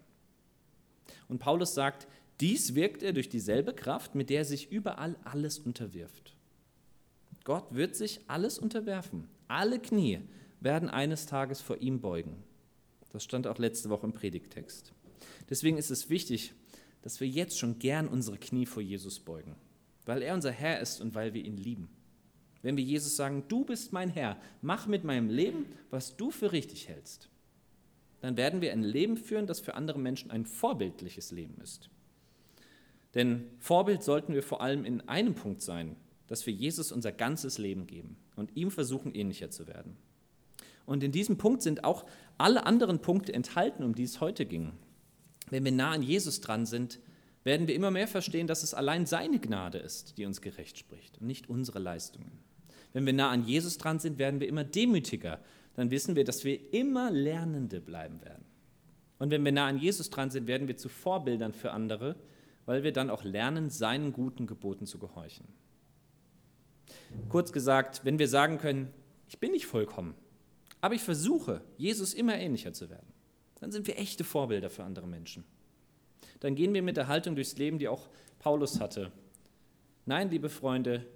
Und 1.28 1.38
Paulus 1.38 1.74
sagt, 1.74 2.06
dies 2.40 2.74
wirkt 2.74 3.02
er 3.02 3.12
durch 3.12 3.28
dieselbe 3.28 3.74
Kraft, 3.74 4.14
mit 4.14 4.30
der 4.30 4.38
er 4.38 4.44
sich 4.44 4.70
überall 4.70 5.16
alles 5.24 5.58
unterwirft. 5.58 6.36
Gott 7.44 7.74
wird 7.74 7.96
sich 7.96 8.20
alles 8.26 8.58
unterwerfen. 8.58 9.28
Alle 9.48 9.78
Knie 9.78 10.20
werden 10.60 10.88
eines 10.88 11.26
Tages 11.26 11.60
vor 11.60 11.78
ihm 11.78 12.00
beugen. 12.00 12.36
Das 13.12 13.24
stand 13.24 13.46
auch 13.46 13.58
letzte 13.58 13.90
Woche 13.90 14.06
im 14.06 14.12
Predigtext. 14.12 14.92
Deswegen 15.48 15.78
ist 15.78 15.90
es 15.90 16.10
wichtig, 16.10 16.52
dass 17.02 17.20
wir 17.20 17.28
jetzt 17.28 17.58
schon 17.58 17.78
gern 17.78 18.08
unsere 18.08 18.38
Knie 18.38 18.66
vor 18.66 18.82
Jesus 18.82 19.18
beugen 19.20 19.56
weil 20.10 20.22
er 20.22 20.34
unser 20.34 20.50
Herr 20.50 20.80
ist 20.80 21.00
und 21.00 21.14
weil 21.14 21.34
wir 21.34 21.44
ihn 21.44 21.56
lieben. 21.56 21.88
Wenn 22.62 22.76
wir 22.76 22.82
Jesus 22.82 23.14
sagen, 23.14 23.44
du 23.46 23.64
bist 23.64 23.92
mein 23.92 24.10
Herr, 24.10 24.36
mach 24.60 24.88
mit 24.88 25.04
meinem 25.04 25.30
Leben, 25.30 25.66
was 25.90 26.16
du 26.16 26.32
für 26.32 26.50
richtig 26.50 26.88
hältst, 26.88 27.28
dann 28.20 28.36
werden 28.36 28.60
wir 28.60 28.72
ein 28.72 28.82
Leben 28.82 29.16
führen, 29.16 29.46
das 29.46 29.60
für 29.60 29.74
andere 29.74 30.00
Menschen 30.00 30.32
ein 30.32 30.44
vorbildliches 30.44 31.30
Leben 31.30 31.58
ist. 31.62 31.88
Denn 33.14 33.50
Vorbild 33.58 34.02
sollten 34.02 34.34
wir 34.34 34.42
vor 34.42 34.60
allem 34.60 34.84
in 34.84 35.08
einem 35.08 35.34
Punkt 35.34 35.62
sein, 35.62 35.96
dass 36.26 36.46
wir 36.46 36.52
Jesus 36.52 36.92
unser 36.92 37.10
ganzes 37.10 37.58
Leben 37.58 37.86
geben 37.86 38.16
und 38.36 38.56
ihm 38.56 38.70
versuchen, 38.70 39.14
ähnlicher 39.14 39.50
zu 39.50 39.66
werden. 39.66 39.96
Und 40.86 41.02
in 41.02 41.12
diesem 41.12 41.38
Punkt 41.38 41.62
sind 41.62 41.84
auch 41.84 42.04
alle 42.38 42.66
anderen 42.66 43.00
Punkte 43.00 43.32
enthalten, 43.32 43.84
um 43.84 43.94
die 43.94 44.04
es 44.04 44.20
heute 44.20 44.46
ging. 44.46 44.72
Wenn 45.50 45.64
wir 45.64 45.72
nah 45.72 45.90
an 45.90 46.02
Jesus 46.02 46.40
dran 46.40 46.66
sind, 46.66 47.00
werden 47.42 47.66
wir 47.66 47.74
immer 47.74 47.90
mehr 47.90 48.08
verstehen, 48.08 48.46
dass 48.46 48.62
es 48.62 48.74
allein 48.74 49.06
seine 49.06 49.38
Gnade 49.38 49.78
ist, 49.78 50.18
die 50.18 50.26
uns 50.26 50.40
gerecht 50.40 50.78
spricht 50.78 51.20
und 51.20 51.26
nicht 51.26 51.48
unsere 51.48 51.78
Leistungen. 51.78 52.38
Wenn 52.92 53.06
wir 53.06 53.12
nah 53.12 53.30
an 53.30 53.44
Jesus 53.44 53.78
dran 53.78 53.98
sind, 53.98 54.18
werden 54.18 54.40
wir 54.40 54.48
immer 54.48 54.64
demütiger. 54.64 55.40
Dann 55.74 55.90
wissen 55.90 56.16
wir, 56.16 56.24
dass 56.24 56.44
wir 56.44 56.72
immer 56.74 57.10
Lernende 57.10 57.80
bleiben 57.80 58.20
werden. 58.22 58.44
Und 59.18 59.30
wenn 59.30 59.44
wir 59.44 59.52
nah 59.52 59.68
an 59.68 59.78
Jesus 59.78 60.10
dran 60.10 60.30
sind, 60.30 60.46
werden 60.46 60.66
wir 60.66 60.76
zu 60.76 60.88
Vorbildern 60.88 61.52
für 61.52 61.70
andere, 61.72 62.16
weil 62.70 62.84
wir 62.84 62.92
dann 62.92 63.10
auch 63.10 63.24
lernen, 63.24 63.68
seinen 63.68 64.12
guten 64.12 64.46
Geboten 64.46 64.86
zu 64.86 64.98
gehorchen. 64.98 65.46
Kurz 67.28 67.52
gesagt, 67.52 68.04
wenn 68.04 68.18
wir 68.18 68.28
sagen 68.28 68.58
können, 68.58 68.94
ich 69.28 69.38
bin 69.38 69.52
nicht 69.52 69.66
vollkommen, 69.66 70.14
aber 70.80 70.94
ich 70.94 71.02
versuche, 71.02 71.60
Jesus 71.76 72.14
immer 72.14 72.38
ähnlicher 72.38 72.72
zu 72.72 72.88
werden, 72.88 73.12
dann 73.60 73.72
sind 73.72 73.86
wir 73.86 73.98
echte 73.98 74.24
Vorbilder 74.24 74.70
für 74.70 74.84
andere 74.84 75.06
Menschen 75.06 75.44
dann 76.40 76.54
gehen 76.54 76.74
wir 76.74 76.82
mit 76.82 76.96
der 76.96 77.06
Haltung 77.06 77.34
durchs 77.34 77.56
Leben, 77.56 77.78
die 77.78 77.88
auch 77.88 78.08
Paulus 78.38 78.80
hatte. 78.80 79.12
Nein, 80.06 80.30
liebe 80.30 80.48
Freunde, 80.48 81.06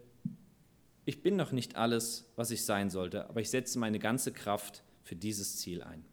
ich 1.06 1.22
bin 1.22 1.36
noch 1.36 1.52
nicht 1.52 1.76
alles, 1.76 2.30
was 2.36 2.50
ich 2.50 2.64
sein 2.64 2.90
sollte, 2.90 3.28
aber 3.28 3.40
ich 3.40 3.50
setze 3.50 3.78
meine 3.78 3.98
ganze 3.98 4.32
Kraft 4.32 4.82
für 5.02 5.16
dieses 5.16 5.56
Ziel 5.56 5.82
ein. 5.82 6.04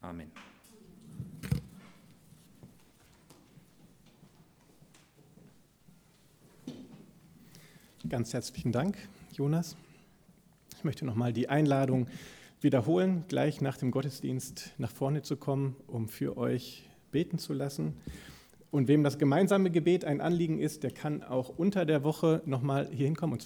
Amen. 0.00 0.30
Ganz 8.06 8.34
herzlichen 8.34 8.70
Dank, 8.70 8.98
Jonas. 9.32 9.76
Ich 10.76 10.84
möchte 10.84 11.06
nochmal 11.06 11.32
die 11.32 11.48
Einladung 11.48 12.06
wiederholen, 12.60 13.24
gleich 13.28 13.62
nach 13.62 13.78
dem 13.78 13.90
Gottesdienst 13.90 14.72
nach 14.76 14.90
vorne 14.90 15.22
zu 15.22 15.38
kommen, 15.38 15.74
um 15.86 16.08
für 16.08 16.36
euch 16.36 16.86
beten 17.12 17.38
zu 17.38 17.54
lassen. 17.54 17.94
Und 18.70 18.88
wem 18.88 19.04
das 19.04 19.16
gemeinsame 19.16 19.70
Gebet 19.70 20.04
ein 20.04 20.20
Anliegen 20.20 20.58
ist, 20.58 20.82
der 20.82 20.90
kann 20.90 21.22
auch 21.22 21.48
unter 21.56 21.86
der 21.86 22.04
Woche 22.04 22.42
nochmal 22.44 22.90
hier 22.92 23.06
hinkommen. 23.06 23.32
Und 23.32 23.40
zwar 23.40 23.42